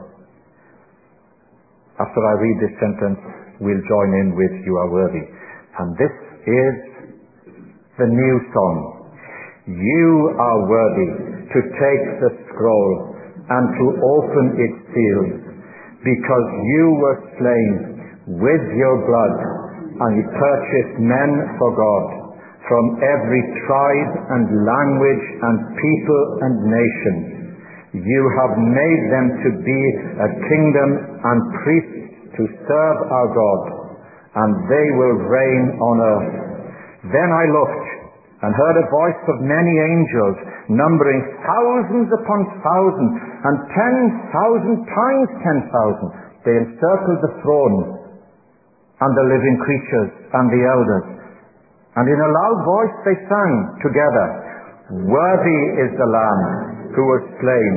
after 1.99 2.21
I 2.23 2.33
read 2.39 2.57
this 2.63 2.75
sentence, 2.79 3.19
we'll 3.59 3.83
join 3.85 4.09
in 4.23 4.33
with 4.33 4.53
You 4.65 4.73
Are 4.77 4.89
Worthy. 4.89 5.25
And 5.77 5.93
this 5.99 6.15
is 6.47 6.75
the 7.99 8.09
new 8.09 8.35
song. 8.55 8.77
You 9.67 10.33
are 10.39 10.59
worthy 10.65 11.09
to 11.45 11.59
take 11.61 12.03
the 12.25 12.31
scroll 12.49 13.15
and 13.51 13.65
to 13.69 13.85
open 14.01 14.45
its 14.57 14.77
seals, 14.89 15.41
because 16.01 16.47
you 16.63 16.85
were 16.97 17.17
slain 17.37 17.90
with 18.27 18.65
your 18.77 18.95
blood, 19.05 19.35
and 20.01 20.11
you 20.17 20.25
purchased 20.29 20.95
men 21.01 21.31
for 21.57 21.73
God 21.73 22.21
from 22.69 22.85
every 23.01 23.43
tribe 23.65 24.11
and 24.37 24.45
language 24.63 25.25
and 25.41 25.57
people 25.75 26.21
and 26.45 26.55
nation. 26.69 27.15
You 27.91 28.21
have 28.39 28.53
made 28.55 29.03
them 29.11 29.27
to 29.43 29.49
be 29.59 29.81
a 30.21 30.29
kingdom 30.47 30.89
and 31.19 31.39
priests 31.65 32.01
to 32.39 32.43
serve 32.63 32.97
our 33.11 33.29
God, 33.35 33.61
and 34.39 34.51
they 34.71 34.87
will 34.95 35.17
reign 35.27 35.63
on 35.75 35.95
earth. 35.99 36.33
Then 37.11 37.29
I 37.33 37.45
looked 37.51 37.87
and 38.41 38.55
heard 38.55 38.77
a 38.79 38.89
voice 38.89 39.21
of 39.27 39.43
many 39.43 39.75
angels, 39.75 40.37
numbering 40.69 41.21
thousands 41.43 42.09
upon 42.15 42.39
thousands, 42.63 43.13
and 43.21 43.55
ten 43.75 43.95
thousand 44.31 44.77
times 44.87 45.29
ten 45.43 45.57
thousand. 45.67 46.09
They 46.47 46.55
encircled 46.57 47.21
the 47.21 47.35
throne 47.43 48.00
and 49.01 49.11
the 49.17 49.27
living 49.33 49.57
creatures 49.65 50.11
and 50.33 50.45
the 50.53 50.63
elders. 50.69 51.07
And 51.97 52.05
in 52.07 52.19
a 52.21 52.31
loud 52.31 52.59
voice 52.63 52.95
they 53.03 53.17
sang 53.27 53.53
together, 53.83 54.27
Worthy 55.09 55.61
is 55.87 55.91
the 55.97 56.09
Lamb 56.09 56.43
who 56.93 57.03
was 57.03 57.23
slain 57.41 57.73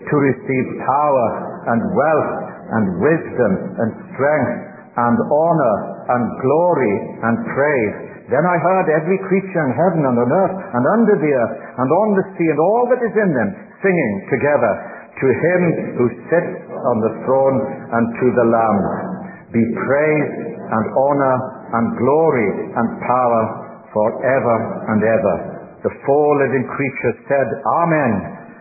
to 0.00 0.14
receive 0.16 0.66
power 0.84 1.26
and 1.68 1.80
wealth 1.92 2.34
and 2.72 2.84
wisdom 3.00 3.52
and 3.78 3.90
strength 4.12 4.56
and 4.96 5.16
honor 5.16 5.76
and 6.08 6.22
glory 6.40 6.94
and 7.22 7.34
praise. 7.52 7.96
Then 8.32 8.44
I 8.46 8.56
heard 8.56 8.86
every 8.94 9.18
creature 9.26 9.62
in 9.68 9.72
heaven 9.74 10.02
and 10.06 10.16
on 10.16 10.30
earth 10.30 10.56
and 10.56 10.84
under 10.98 11.16
the 11.18 11.32
earth 11.34 11.56
and 11.76 11.88
on 11.90 12.08
the 12.16 12.26
sea 12.38 12.48
and 12.48 12.60
all 12.60 12.84
that 12.90 13.02
is 13.02 13.14
in 13.14 13.30
them 13.34 13.50
singing 13.82 14.12
together 14.30 14.72
to 15.20 15.26
him 15.28 15.60
who 15.98 16.06
sits 16.30 16.56
on 16.70 16.96
the 17.04 17.12
throne 17.26 17.58
and 17.92 18.04
to 18.16 18.26
the 18.32 18.46
Lamb 18.48 19.09
be 19.50 19.62
praise 19.62 20.30
and 20.70 20.84
honor 20.94 21.36
and 21.74 21.84
glory 21.98 22.50
and 22.74 22.86
power 23.02 23.42
forever 23.90 24.56
and 24.94 25.00
ever. 25.02 25.36
The 25.82 25.94
four 26.06 26.28
living 26.44 26.66
creatures 26.70 27.18
said, 27.26 27.48
Amen. 27.82 28.12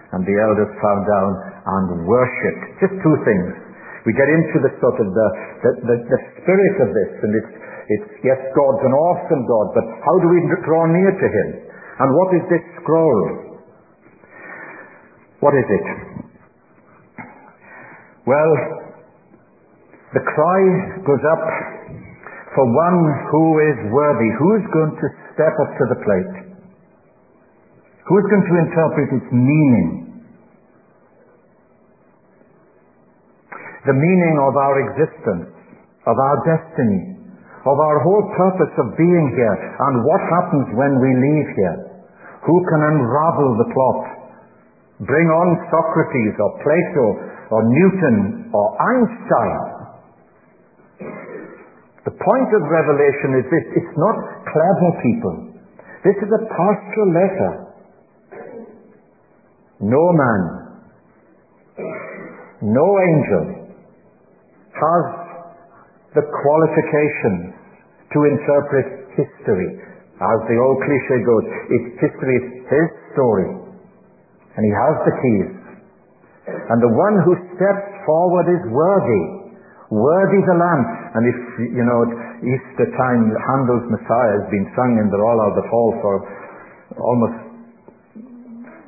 And 0.09 0.25
the 0.25 0.37
elders 0.41 0.73
fell 0.81 1.01
down 1.05 1.31
and 1.69 1.85
worshipped. 2.09 2.81
Just 2.81 2.95
two 3.05 3.17
things. 3.21 3.49
We 4.07 4.15
get 4.17 4.25
into 4.25 4.57
the 4.65 4.73
sort 4.81 4.97
of 4.97 5.07
the, 5.13 5.27
the, 5.61 5.71
the, 5.85 5.95
the 6.09 6.19
spirit 6.41 6.75
of 6.81 6.89
this, 6.95 7.11
and 7.21 7.31
it's, 7.35 7.53
it's, 7.93 8.09
yes, 8.25 8.39
God's 8.55 8.81
an 8.87 8.95
awesome 8.95 9.43
God, 9.45 9.67
but 9.75 9.85
how 10.01 10.15
do 10.23 10.27
we 10.33 10.39
draw 10.65 10.87
near 10.87 11.13
to 11.13 11.27
Him? 11.29 11.49
And 11.99 12.09
what 12.15 12.29
is 12.33 12.43
this 12.49 12.63
scroll? 12.81 13.21
What 15.43 15.53
is 15.53 15.67
it? 15.67 15.87
Well, 18.25 18.78
the 20.13 20.23
cry 20.25 20.61
goes 21.05 21.23
up 21.29 21.43
for 22.57 22.65
one 22.65 22.97
who 23.29 23.45
is 23.61 23.77
worthy. 23.93 24.29
Who's 24.41 24.65
going 24.73 24.93
to 24.97 25.07
step 25.37 25.53
up 25.53 25.69
to 25.69 25.85
the 25.93 25.99
plate? 26.01 26.35
Who's 28.09 28.25
going 28.25 28.45
to 28.49 28.55
interpret 28.57 29.09
its 29.21 29.29
meaning? 29.29 30.09
The 33.85 33.93
meaning 33.93 34.35
of 34.49 34.57
our 34.57 34.75
existence, 34.81 35.53
of 36.09 36.17
our 36.17 36.37
destiny, 36.41 37.15
of 37.69 37.77
our 37.77 37.97
whole 38.01 38.25
purpose 38.33 38.73
of 38.81 38.97
being 38.97 39.25
here, 39.37 39.57
and 39.61 39.93
what 40.03 40.21
happens 40.25 40.67
when 40.73 40.93
we 40.97 41.09
leave 41.13 41.49
here. 41.53 41.77
Who 42.49 42.57
can 42.65 42.81
unravel 42.81 43.49
the 43.61 43.69
plot? 43.71 44.01
Bring 45.05 45.27
on 45.29 45.47
Socrates 45.69 46.35
or 46.41 46.51
Plato 46.65 47.05
or 47.53 47.61
Newton 47.61 48.49
or 48.51 48.65
Einstein. 48.73 49.78
The 52.05 52.15
point 52.15 52.49
of 52.55 52.61
Revelation 52.63 53.43
is 53.43 53.45
this 53.51 53.65
it's 53.75 53.95
not 53.99 54.15
clever 54.47 54.89
people. 55.03 55.35
This 56.03 56.15
is 56.15 56.31
a 56.31 56.41
pastoral 56.47 57.09
letter. 57.11 57.51
No 59.83 60.05
man, 60.11 60.41
no 62.63 62.87
angel, 62.99 63.45
has 64.75 65.03
the 66.15 66.23
qualifications 66.23 67.55
to 68.11 68.17
interpret 68.27 68.87
history. 69.15 69.69
As 70.19 70.39
the 70.51 70.57
old 70.59 70.83
cliche 70.83 71.19
goes, 71.23 71.45
it's 71.71 71.89
history 72.03 72.35
is 72.43 72.47
his 72.67 72.87
story. 73.15 73.47
And 74.55 74.61
he 74.67 74.73
has 74.75 74.95
the 75.07 75.15
keys. 75.15 75.51
And 76.47 76.79
the 76.83 76.91
one 76.91 77.15
who 77.23 77.33
steps 77.55 77.87
forward 78.03 78.51
is 78.51 78.63
worthy. 78.67 79.23
Worthy 79.95 80.41
the 80.43 80.57
Lamb. 80.59 80.83
And 81.09 81.25
if, 81.25 81.39
you 81.73 81.81
know, 81.81 81.99
Easter 82.45 82.85
time, 82.93 83.33
Handel's 83.33 83.87
Messiah 83.89 84.33
has 84.37 84.45
been 84.53 84.67
sung 84.77 84.91
in 85.01 85.09
the 85.09 85.17
Roll 85.17 85.33
Royal 85.33 85.49
Albert 85.49 85.69
Hall 85.73 85.89
for 86.05 86.15
almost 87.01 87.37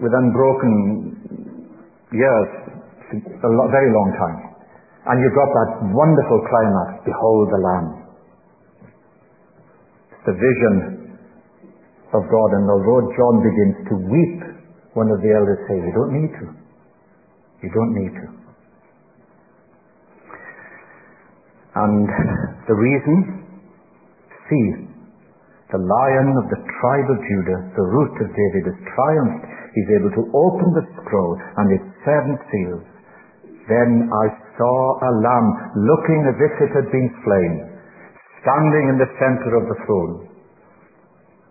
with 0.02 0.14
unbroken 0.14 0.74
years, 2.14 2.50
a 3.14 3.50
very 3.70 3.90
long 3.94 4.10
time. 4.18 4.40
And 5.10 5.18
you've 5.18 5.34
got 5.34 5.50
that 5.50 5.72
wonderful 5.94 6.40
climax, 6.46 6.90
behold 7.06 7.50
the 7.50 7.62
Lamb. 7.62 7.90
It's 10.14 10.26
the 10.30 10.38
vision 10.38 11.18
of 12.14 12.22
God. 12.22 12.50
And 12.54 12.66
although 12.70 13.02
John 13.18 13.36
begins 13.42 13.78
to 13.90 13.96
weep, 13.98 14.42
one 14.94 15.10
of 15.10 15.22
the 15.26 15.32
elders 15.34 15.58
say, 15.66 15.78
you 15.82 15.94
don't 15.94 16.14
need 16.14 16.34
to. 16.38 16.46
You 17.66 17.70
don't 17.74 17.94
need 17.98 18.14
to. 18.14 18.41
And 21.76 22.04
the 22.68 22.76
reason? 22.76 23.16
See, 24.52 24.68
the 25.72 25.80
lion 25.80 26.30
of 26.36 26.52
the 26.52 26.60
tribe 26.60 27.08
of 27.08 27.20
Judah, 27.24 27.60
the 27.80 27.88
root 27.96 28.16
of 28.20 28.28
David, 28.28 28.64
has 28.68 28.80
triumphed. 28.92 29.48
He's 29.72 29.92
able 29.96 30.12
to 30.12 30.24
open 30.36 30.68
the 30.76 30.86
scroll 31.00 31.40
and 31.40 31.68
its 31.72 31.88
seven 32.04 32.36
seals. 32.52 32.84
Then 33.72 34.12
I 34.12 34.26
saw 34.60 34.76
a 35.00 35.12
lamb 35.24 35.48
looking 35.80 36.22
as 36.28 36.38
if 36.44 36.54
it 36.60 36.72
had 36.76 36.92
been 36.92 37.10
slain, 37.24 37.54
standing 38.44 38.86
in 38.92 38.98
the 39.00 39.12
center 39.16 39.56
of 39.56 39.72
the 39.72 39.80
throne. 39.88 40.28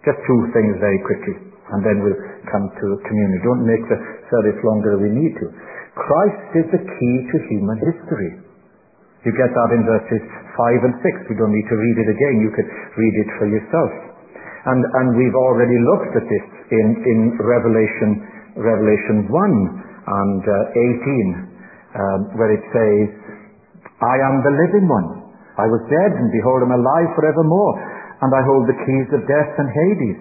Just 0.04 0.20
two 0.28 0.42
things 0.52 0.76
very 0.84 1.00
quickly, 1.00 1.36
and 1.72 1.80
then 1.80 2.04
we'll 2.04 2.20
come 2.52 2.68
to 2.68 2.86
communion. 3.08 3.40
Don't 3.40 3.64
make 3.64 3.84
the 3.88 4.00
service 4.28 4.60
longer 4.68 5.00
than 5.00 5.02
we 5.08 5.12
need 5.16 5.32
to. 5.40 5.46
Christ 5.96 6.60
is 6.60 6.68
the 6.76 6.84
key 6.84 7.16
to 7.24 7.36
human 7.48 7.78
history. 7.88 8.49
You 9.24 9.32
get 9.36 9.52
that 9.52 9.70
in 9.76 9.84
verses 9.84 10.22
5 10.24 10.86
and 10.88 10.94
6. 11.04 11.28
We 11.28 11.36
don't 11.36 11.52
need 11.52 11.68
to 11.68 11.76
read 11.76 11.96
it 12.00 12.08
again. 12.08 12.34
You 12.40 12.52
could 12.56 12.70
read 12.96 13.14
it 13.20 13.30
for 13.36 13.46
yourself. 13.52 13.92
And, 14.64 14.80
and 14.80 15.06
we've 15.16 15.36
already 15.36 15.76
looked 15.76 16.12
at 16.16 16.24
this 16.24 16.46
in, 16.72 16.86
in 17.04 17.18
Revelation, 17.36 18.10
Revelation 18.56 19.28
1 19.28 19.90
and 20.08 20.42
uh, 20.44 21.44
18 21.44 21.50
um, 21.90 22.20
where 22.38 22.52
it 22.54 22.64
says, 22.70 23.08
I 24.00 24.16
am 24.24 24.40
the 24.40 24.54
living 24.68 24.86
one. 24.88 25.08
I 25.58 25.66
was 25.68 25.82
dead, 25.92 26.12
and 26.16 26.32
behold, 26.32 26.64
I'm 26.64 26.72
alive 26.72 27.10
forevermore, 27.18 27.74
and 28.24 28.30
I 28.32 28.40
hold 28.46 28.64
the 28.64 28.78
keys 28.80 29.08
of 29.12 29.20
death 29.28 29.52
and 29.60 29.68
Hades. 29.68 30.20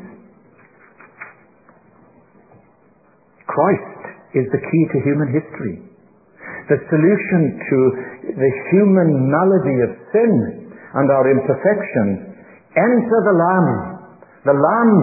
Christ 3.48 4.02
is 4.36 4.46
the 4.52 4.60
key 4.60 4.84
to 4.92 4.98
human 5.08 5.30
history. 5.32 5.89
The 6.70 6.78
solution 6.86 7.42
to 7.58 7.78
the 8.30 8.52
human 8.70 9.10
malady 9.26 9.78
of 9.90 9.92
sin 10.14 10.34
and 10.94 11.08
our 11.10 11.26
imperfections. 11.34 12.30
Enter 12.78 13.20
the 13.26 13.38
Lamb. 13.42 13.70
The 14.46 14.54
Lamb 14.54 14.98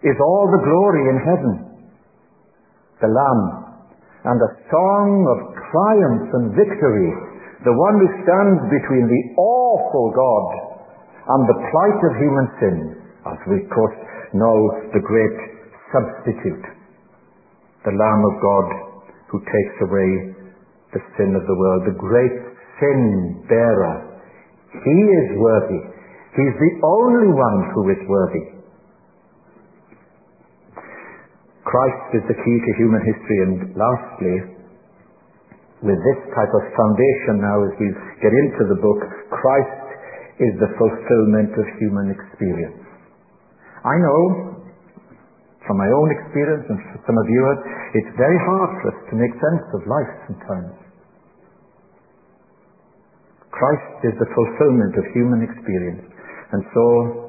is 0.00 0.16
all 0.20 0.48
the 0.48 0.64
glory 0.64 1.04
in 1.12 1.18
heaven. 1.28 1.52
The 3.04 3.12
Lamb 3.12 3.42
and 4.24 4.40
a 4.40 4.52
song 4.72 5.08
of 5.28 5.38
triumph 5.68 6.28
and 6.32 6.56
victory, 6.56 7.12
the 7.68 7.76
one 7.76 8.00
who 8.00 8.08
stands 8.24 8.60
between 8.72 9.04
the 9.04 9.24
awful 9.36 10.08
God 10.16 10.46
and 11.28 11.40
the 11.44 11.60
plight 11.68 12.00
of 12.00 12.12
human 12.16 12.48
sin, 12.60 12.76
as 13.28 13.38
we 13.48 13.60
of 13.60 13.68
course 13.68 13.96
know 14.32 14.56
the 14.96 15.04
great 15.04 15.38
substitute, 15.92 16.64
the 17.84 17.92
Lamb 17.92 18.22
of 18.24 18.34
God 18.40 18.93
who 19.34 19.42
takes 19.42 19.76
away 19.82 20.10
the 20.94 21.02
sin 21.18 21.34
of 21.34 21.42
the 21.42 21.58
world, 21.58 21.82
the 21.90 21.98
great 21.98 22.38
sin 22.78 23.42
bearer. 23.50 24.22
He 24.70 24.98
is 25.10 25.28
worthy. 25.42 25.82
He's 26.38 26.54
the 26.54 26.74
only 26.86 27.34
one 27.34 27.58
who 27.74 27.82
is 27.90 27.98
worthy. 28.06 28.46
Christ 31.66 32.06
is 32.14 32.24
the 32.30 32.38
key 32.38 32.58
to 32.62 32.70
human 32.78 33.02
history. 33.02 33.38
And 33.42 33.54
lastly, 33.74 34.36
with 35.82 35.98
this 35.98 36.20
type 36.30 36.54
of 36.54 36.62
foundation 36.78 37.42
now 37.42 37.58
as 37.66 37.74
we 37.82 37.90
get 38.22 38.30
into 38.30 38.70
the 38.70 38.78
book, 38.78 39.02
Christ 39.34 39.82
is 40.38 40.54
the 40.62 40.70
fulfillment 40.78 41.58
of 41.58 41.66
human 41.82 42.14
experience. 42.14 42.86
I 43.82 43.98
know 43.98 44.53
from 45.66 45.76
my 45.80 45.88
own 45.88 46.08
experience 46.20 46.66
and 46.68 46.78
for 46.92 46.98
some 47.08 47.16
of 47.16 47.26
you, 47.28 47.42
it's 47.96 48.12
very 48.16 48.40
hard 48.44 48.70
for 48.80 48.86
us 48.92 49.00
to 49.08 49.14
make 49.16 49.32
sense 49.40 49.64
of 49.72 49.80
life 49.88 50.12
sometimes. 50.28 50.76
Christ 53.48 54.12
is 54.12 54.14
the 54.18 54.28
fulfillment 54.34 54.92
of 54.98 55.04
human 55.14 55.40
experience. 55.46 56.04
And 56.52 56.62
so 56.74 57.24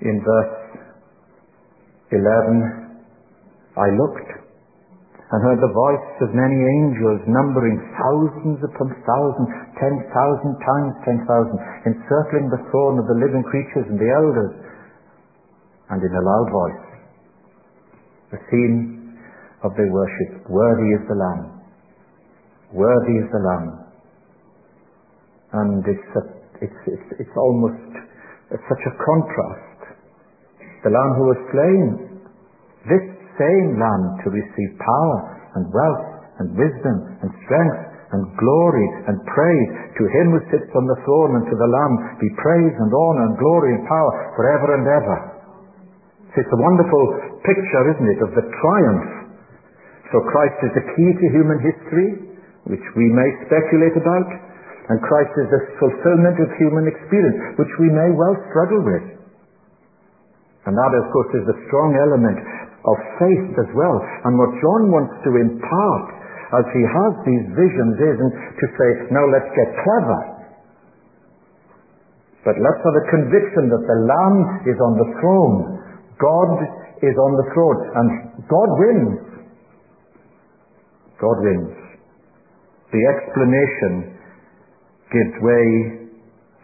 In 0.00 0.16
verse 0.24 0.56
11, 2.08 2.24
I 3.76 3.88
looked 4.00 4.30
and 5.30 5.38
heard 5.44 5.60
the 5.60 5.76
voice 5.76 6.10
of 6.24 6.32
many 6.32 6.56
angels 6.56 7.20
numbering 7.28 7.76
thousands 8.00 8.64
upon 8.64 8.96
thousands, 9.04 9.50
ten 9.76 9.94
thousand 10.08 10.56
times 10.56 10.92
ten 11.04 11.18
thousand, 11.28 11.58
encircling 11.84 12.48
the 12.48 12.64
throne 12.72 12.96
of 12.96 13.06
the 13.12 13.20
living 13.20 13.44
creatures 13.44 13.86
and 13.92 14.00
the 14.00 14.08
elders. 14.08 14.54
And 15.92 16.00
in 16.00 16.12
a 16.16 16.24
loud 16.24 16.48
voice, 16.48 16.89
the 18.30 18.40
theme 18.50 19.18
of 19.62 19.74
their 19.76 19.90
worship, 19.90 20.48
worthy 20.48 20.88
is 20.96 21.02
the 21.08 21.18
Lamb. 21.18 21.60
Worthy 22.72 23.16
is 23.18 23.28
the 23.30 23.42
Lamb. 23.42 23.70
And 25.52 25.82
it's, 25.82 26.10
a, 26.16 26.22
it's, 26.62 26.80
it's, 26.86 27.08
it's 27.26 27.36
almost 27.36 27.90
it's 28.50 28.66
such 28.66 28.82
a 28.82 28.94
contrast. 28.98 29.78
The 30.82 30.90
Lamb 30.90 31.12
who 31.14 31.26
was 31.30 31.40
slain, 31.54 31.86
this 32.90 33.04
same 33.38 33.78
Lamb 33.78 34.04
to 34.26 34.28
receive 34.34 34.70
power 34.78 35.18
and 35.54 35.70
wealth 35.70 36.06
and 36.42 36.46
wisdom 36.58 36.96
and 37.22 37.30
strength 37.46 37.80
and 38.10 38.22
glory 38.42 38.86
and 39.06 39.22
praise. 39.22 39.70
To 40.02 40.04
him 40.10 40.34
who 40.34 40.40
sits 40.50 40.70
on 40.74 40.86
the 40.90 40.98
throne 41.06 41.38
and 41.38 41.44
to 41.46 41.56
the 41.58 41.70
Lamb 41.70 41.94
be 42.18 42.30
praise 42.42 42.74
and 42.74 42.90
honor 42.90 43.24
and 43.30 43.34
glory 43.38 43.70
and 43.78 43.86
power 43.86 44.12
forever 44.34 44.68
and 44.74 44.86
ever. 44.86 45.39
It's 46.38 46.52
a 46.54 46.60
wonderful 46.62 47.04
picture, 47.42 47.84
isn't 47.90 48.10
it, 48.10 48.20
of 48.22 48.30
the 48.38 48.46
triumph. 48.46 49.08
So 50.14 50.22
Christ 50.30 50.58
is 50.62 50.72
the 50.78 50.86
key 50.94 51.10
to 51.10 51.26
human 51.34 51.58
history, 51.58 52.10
which 52.70 52.86
we 52.94 53.06
may 53.10 53.30
speculate 53.50 53.98
about, 53.98 54.28
and 54.90 54.98
Christ 55.06 55.34
is 55.42 55.48
the 55.50 55.62
fulfillment 55.78 56.38
of 56.38 56.50
human 56.58 56.86
experience, 56.86 57.58
which 57.58 57.74
we 57.78 57.90
may 57.90 58.10
well 58.14 58.34
struggle 58.50 58.82
with. 58.82 59.06
And 60.66 60.74
that, 60.76 60.92
of 60.92 61.04
course, 61.10 61.30
is 61.34 61.44
the 61.50 61.58
strong 61.66 61.98
element 61.98 62.38
of 62.86 62.96
faith 63.18 63.50
as 63.58 63.70
well. 63.74 63.96
And 64.26 64.38
what 64.38 64.54
John 64.60 64.82
wants 64.92 65.14
to 65.26 65.30
impart 65.34 66.06
as 66.50 66.66
he 66.74 66.82
has 66.82 67.12
these 67.22 67.46
visions 67.54 67.94
isn't 68.02 68.34
to 68.58 68.66
say, 68.74 68.88
now 69.14 69.24
let's 69.30 69.50
get 69.54 69.70
clever. 69.82 70.20
But 72.44 72.56
let's 72.58 72.82
have 72.82 72.96
a 72.98 73.06
conviction 73.14 73.70
that 73.70 73.84
the 73.84 73.98
Lamb 74.10 74.38
is 74.66 74.78
on 74.80 74.92
the 74.98 75.08
throne. 75.20 75.79
God 76.20 76.52
is 77.00 77.16
on 77.16 77.32
the 77.40 77.46
throne. 77.56 77.80
And 77.96 78.08
God 78.44 78.70
wins. 78.76 79.18
God 81.16 81.36
wins. 81.40 81.76
The 82.92 83.02
explanation 83.08 84.20
gives 85.08 85.34
way 85.40 85.64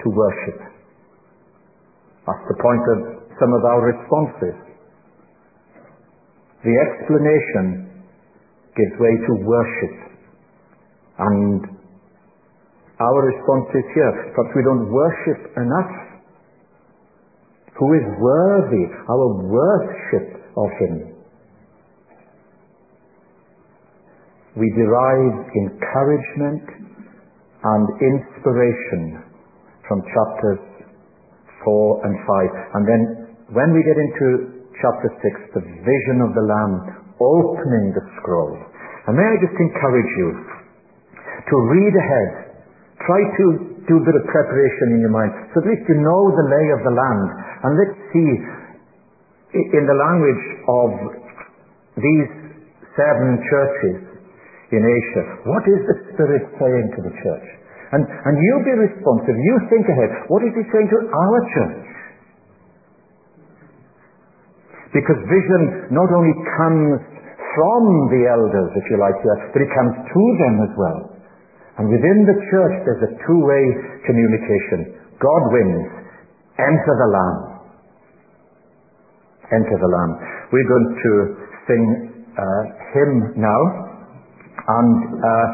to 0.05 0.07
worship. 0.13 0.59
That's 2.27 2.47
the 2.49 2.59
point 2.61 2.85
of 2.93 2.99
some 3.41 3.53
of 3.55 3.63
our 3.65 3.81
responses. 3.87 4.57
The 6.65 6.75
explanation 6.83 8.05
gives 8.77 8.95
way 8.99 9.15
to 9.15 9.33
worship. 9.47 9.95
And 11.19 11.61
our 13.01 13.21
response 13.29 13.69
is 13.77 13.87
here. 13.95 14.13
Perhaps 14.35 14.53
we 14.57 14.63
don't 14.65 14.91
worship 14.91 15.41
enough. 15.57 16.06
Who 17.79 17.93
is 17.93 18.07
worthy 18.19 18.85
our 19.09 19.29
worship 19.45 20.41
of 20.57 20.69
Him? 20.81 20.95
We 24.57 24.73
derive 24.73 25.37
encouragement 25.53 26.65
and 27.61 27.85
inspiration 28.01 29.21
from 29.85 30.01
chapters 30.01 30.63
4 31.65 32.07
and 32.07 32.15
5. 32.17 32.75
And 32.75 32.83
then 32.89 33.03
when 33.53 33.77
we 33.77 33.85
get 33.85 34.01
into 34.01 34.65
chapter 34.81 35.13
6, 35.13 35.61
the 35.61 35.65
vision 35.85 36.25
of 36.25 36.33
the 36.33 36.45
Lamb 36.49 36.75
opening 37.21 37.93
the 37.93 38.05
scroll. 38.17 38.57
And 39.07 39.17
may 39.17 39.29
I 39.29 39.37
just 39.37 39.59
encourage 39.61 40.13
you 40.17 40.29
to 41.45 41.57
read 41.77 41.95
ahead. 41.95 42.31
Try 43.05 43.21
to 43.21 43.76
do 43.87 43.99
a 43.99 44.05
bit 44.05 44.17
of 44.19 44.25
preparation 44.29 44.99
in 44.99 45.01
your 45.01 45.15
mind 45.15 45.31
so 45.55 45.63
at 45.63 45.67
least 45.67 45.87
you 45.87 45.99
know 46.03 46.23
the 46.35 46.47
lay 46.47 46.67
of 46.75 46.81
the 46.83 46.95
land. 46.95 47.29
And 47.65 47.71
let's 47.79 47.99
see 48.13 48.31
in 49.57 49.85
the 49.87 49.97
language 49.97 50.45
of 50.69 50.91
these 51.97 52.31
seven 52.93 53.41
churches 53.49 53.97
in 54.75 54.83
Asia, 54.83 55.25
what 55.47 55.65
is 55.71 55.81
the 55.87 55.97
Spirit 56.13 56.45
saying 56.59 56.87
to 56.99 57.01
the 57.07 57.15
church? 57.23 57.47
And, 57.95 58.03
and 58.03 58.35
you 58.35 58.55
be 58.67 58.75
responsive. 58.91 59.37
You 59.39 59.57
think 59.71 59.87
ahead. 59.87 60.11
What 60.27 60.43
is 60.43 60.53
He 60.59 60.65
saying 60.75 60.91
to 60.91 60.99
our 61.07 61.39
church? 61.55 61.87
Because 64.91 65.19
vision 65.31 65.95
not 65.95 66.11
only 66.11 66.35
comes 66.59 66.99
from 67.55 67.83
the 68.11 68.27
elders, 68.27 68.71
if 68.75 68.85
you 68.91 68.99
like, 68.99 69.17
but 69.23 69.61
it 69.63 69.71
comes 69.71 69.95
to 70.03 70.23
them 70.43 70.55
as 70.67 70.73
well. 70.75 71.16
And 71.77 71.93
within 71.93 72.25
the 72.25 72.39
church, 72.49 72.75
there's 72.89 73.05
a 73.05 73.13
two-way 73.29 73.65
communication. 74.09 74.97
God 75.21 75.43
wins. 75.53 75.85
Enter 76.57 76.95
the 76.97 77.11
Lamb. 77.13 77.39
Enter 79.53 79.77
the 79.77 79.91
Lamb. 79.93 80.13
We're 80.53 80.71
going 80.73 80.89
to 80.97 81.13
sing 81.69 81.85
a 82.33 82.49
hymn 82.97 83.15
now, 83.37 83.63
and 84.57 84.97
uh, 85.21 85.47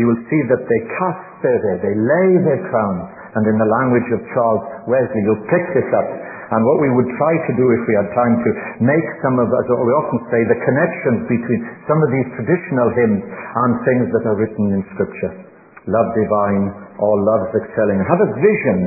you 0.00 0.08
will 0.08 0.22
see 0.32 0.40
that 0.48 0.64
they 0.64 0.80
cast 0.96 1.24
their, 1.44 1.60
they 1.84 1.92
lay 1.92 2.28
their 2.40 2.60
crowns, 2.72 3.04
and 3.36 3.44
in 3.44 3.56
the 3.60 3.68
language 3.68 4.08
of 4.16 4.20
Charles 4.32 4.64
Wesley, 4.88 5.20
you'll 5.28 5.44
pick 5.48 5.64
this 5.76 5.88
up 5.92 6.08
and 6.46 6.62
what 6.62 6.78
we 6.78 6.90
would 6.94 7.10
try 7.18 7.34
to 7.34 7.52
do 7.58 7.66
if 7.74 7.82
we 7.90 7.94
had 7.98 8.06
time 8.14 8.34
to 8.38 8.50
make 8.86 9.06
some 9.18 9.34
of, 9.42 9.50
as 9.50 9.66
we 9.66 9.92
often 9.98 10.20
say, 10.30 10.40
the 10.46 10.60
connections 10.62 11.26
between 11.26 11.60
some 11.90 11.98
of 11.98 12.08
these 12.14 12.28
traditional 12.38 12.88
hymns 12.94 13.22
and 13.26 13.70
things 13.82 14.06
that 14.14 14.24
are 14.30 14.38
written 14.38 14.78
in 14.78 14.82
Scripture. 14.94 15.45
Love 15.86 16.08
divine, 16.18 16.66
all 16.98 17.18
loves 17.22 17.54
excelling. 17.54 18.02
Have 18.02 18.22
a 18.26 18.30
vision 18.42 18.78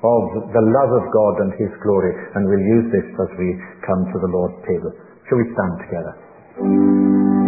of 0.00 0.22
the 0.56 0.64
love 0.72 0.92
of 0.96 1.04
God 1.12 1.34
and 1.44 1.52
His 1.60 1.72
glory, 1.84 2.16
and 2.34 2.48
we'll 2.48 2.66
use 2.80 2.88
this 2.92 3.04
as 3.04 3.30
we 3.36 3.48
come 3.84 4.08
to 4.08 4.18
the 4.24 4.30
Lord's 4.32 4.60
table. 4.64 4.92
Shall 5.28 5.38
we 5.38 5.46
stand 5.52 5.74
together? 5.84 7.45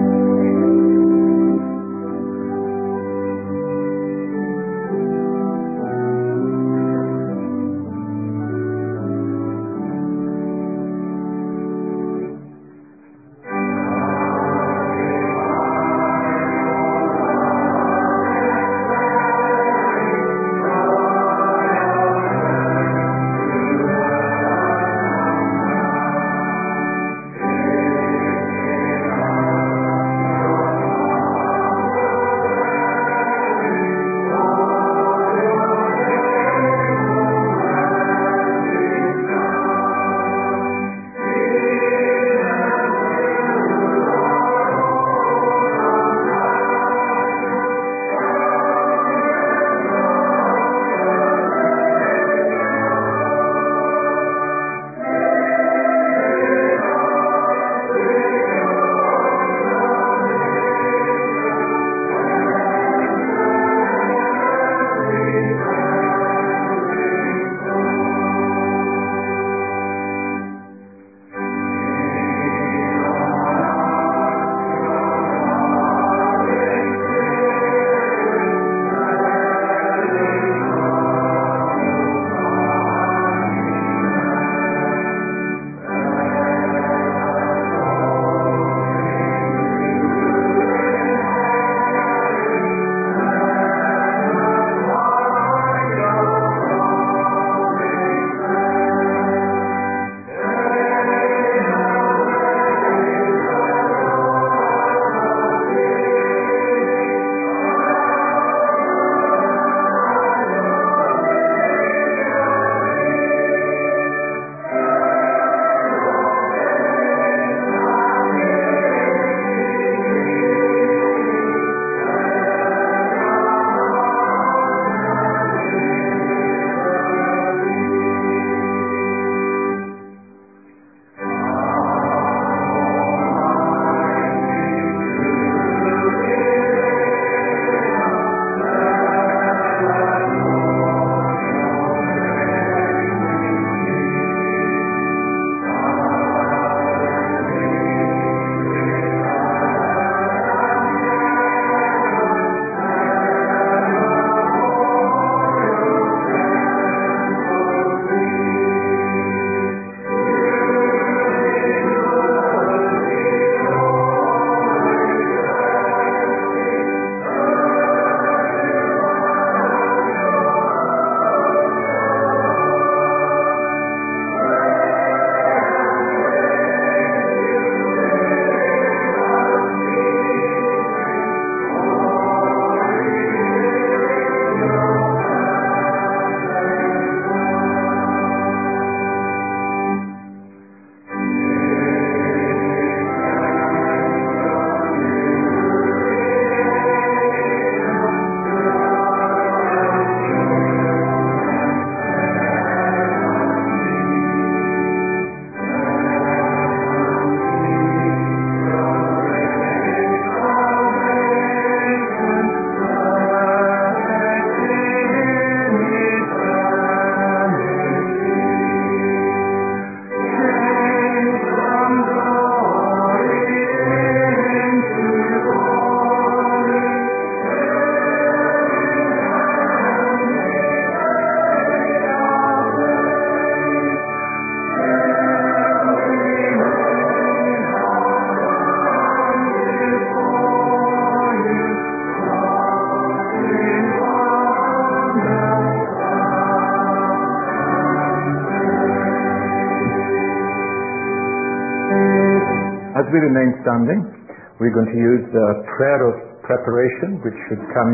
We're 254.59 254.75
going 254.75 254.91
to 254.91 254.99
use 254.99 255.25
the 255.31 255.49
prayer 255.79 256.01
of 256.11 256.15
preparation, 256.43 257.23
which 257.23 257.39
should 257.47 257.63
come 257.71 257.93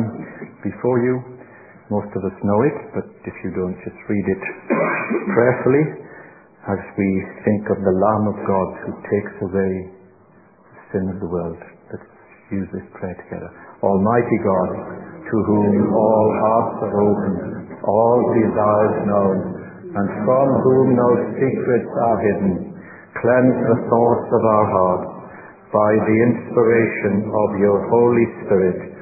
before 0.64 0.96
you. 1.04 1.20
Most 1.92 2.08
of 2.16 2.24
us 2.24 2.36
know 2.40 2.60
it, 2.64 2.76
but 2.96 3.06
if 3.28 3.36
you 3.44 3.52
don't, 3.52 3.76
just 3.84 4.00
read 4.08 4.24
it 4.24 4.42
prayerfully 5.36 5.84
as 6.64 6.80
we 6.96 7.08
think 7.44 7.68
of 7.68 7.76
the 7.84 7.92
Lamb 7.92 8.24
of 8.32 8.38
God 8.48 8.68
who 8.80 8.92
takes 9.12 9.34
away 9.44 9.72
the 10.72 10.80
sin 10.88 11.04
of 11.12 11.20
the 11.20 11.28
world. 11.28 11.60
Let's 11.92 12.08
use 12.48 12.64
this 12.72 12.88
prayer 12.96 13.12
together. 13.28 13.52
Almighty 13.84 14.38
God, 14.40 14.70
to 15.20 15.36
whom 15.44 15.92
all 15.92 16.28
hearts 16.40 16.76
are 16.88 16.96
open, 16.96 17.32
all 17.84 18.20
desires 18.40 18.96
known, 19.04 19.36
and 20.00 20.06
from 20.24 20.48
whom 20.64 20.86
no 20.96 21.10
secrets 21.36 21.92
are 21.92 22.18
hidden, 22.24 22.72
cleanse 23.20 23.58
the 23.68 23.78
thoughts 23.92 24.28
of 24.32 24.42
our 24.48 24.66
hearts 24.72 25.13
by 25.74 25.92
the 26.06 26.16
inspiration 26.30 27.26
of 27.26 27.48
your 27.58 27.82
Holy 27.90 28.26
Spirit, 28.46 28.94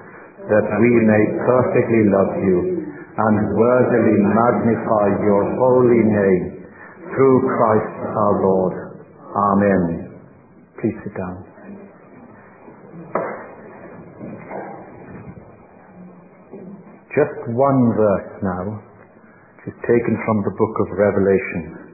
that 0.49 0.67
we 0.81 0.93
may 1.05 1.25
perfectly 1.45 2.03
love 2.09 2.33
you 2.49 2.59
and 3.13 3.37
worthily 3.53 4.17
magnify 4.25 5.07
your 5.21 5.45
holy 5.61 6.01
name 6.01 6.65
through 7.13 7.39
Christ 7.45 7.93
our 8.17 8.35
Lord. 8.41 8.75
Amen. 9.53 10.17
Please 10.81 10.97
sit 11.05 11.13
down. 11.13 11.45
Just 17.13 17.37
one 17.53 17.93
verse 17.93 18.33
now 18.41 18.65
which 19.61 19.77
is 19.77 19.79
taken 19.85 20.17
from 20.25 20.41
the 20.49 20.55
book 20.57 20.75
of 20.81 20.97
Revelation 20.97 21.93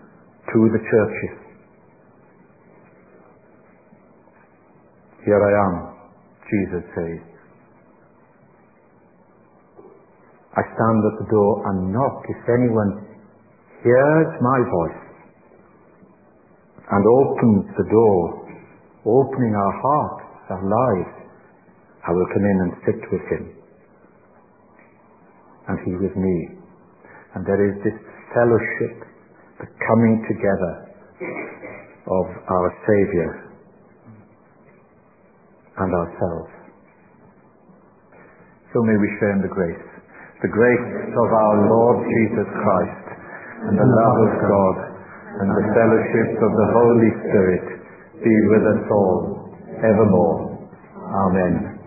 to 0.55 0.59
the 0.71 0.79
churches. 0.79 1.48
Here 5.29 5.45
I 5.45 5.55
am, 5.61 5.75
Jesus 6.49 6.85
says. 6.97 7.21
I 10.57 10.63
stand 10.65 11.01
at 11.05 11.17
the 11.21 11.29
door 11.29 11.69
and 11.69 11.93
knock. 11.93 12.25
If 12.33 12.49
anyone 12.49 13.05
hears 13.85 14.31
my 14.41 14.59
voice 14.73 15.05
and 16.81 17.03
opens 17.05 17.77
the 17.77 17.89
door, 17.93 18.49
opening 19.05 19.53
our 19.53 19.75
hearts, 19.85 20.25
our 20.49 20.65
lives, 20.65 21.13
I 22.09 22.11
will 22.17 22.29
come 22.33 22.47
in 22.49 22.59
and 22.65 22.73
sit 22.89 23.01
with 23.13 23.25
him. 23.29 23.45
And 25.69 25.77
he 25.85 25.93
with 26.09 26.17
me. 26.17 26.57
And 27.37 27.45
there 27.45 27.69
is 27.69 27.77
this 27.85 28.01
fellowship, 28.33 28.97
the 29.61 29.69
coming 29.77 30.25
together 30.25 30.89
of 32.09 32.27
our 32.49 32.73
Saviour 32.89 33.48
and 35.79 35.91
ourselves. 35.95 36.51
So 38.75 38.83
may 38.85 38.97
we 39.01 39.09
share 39.17 39.33
in 39.33 39.43
the 39.43 39.53
grace, 39.53 39.87
the 40.43 40.53
grace 40.53 40.89
of 41.17 41.29
our 41.33 41.57
Lord 41.71 42.05
Jesus 42.05 42.49
Christ, 42.53 43.07
and 43.65 43.75
the 43.79 43.89
love 43.89 44.19
of 44.29 44.33
God, 44.45 44.77
and 45.41 45.49
the 45.55 45.67
fellowship 45.73 46.31
of 46.37 46.53
the 46.53 46.69
Holy 46.75 47.11
Spirit 47.25 47.65
be 48.21 48.35
with 48.51 48.65
us 48.77 48.85
all 48.91 49.55
evermore. 49.81 50.69
Amen. 50.99 51.78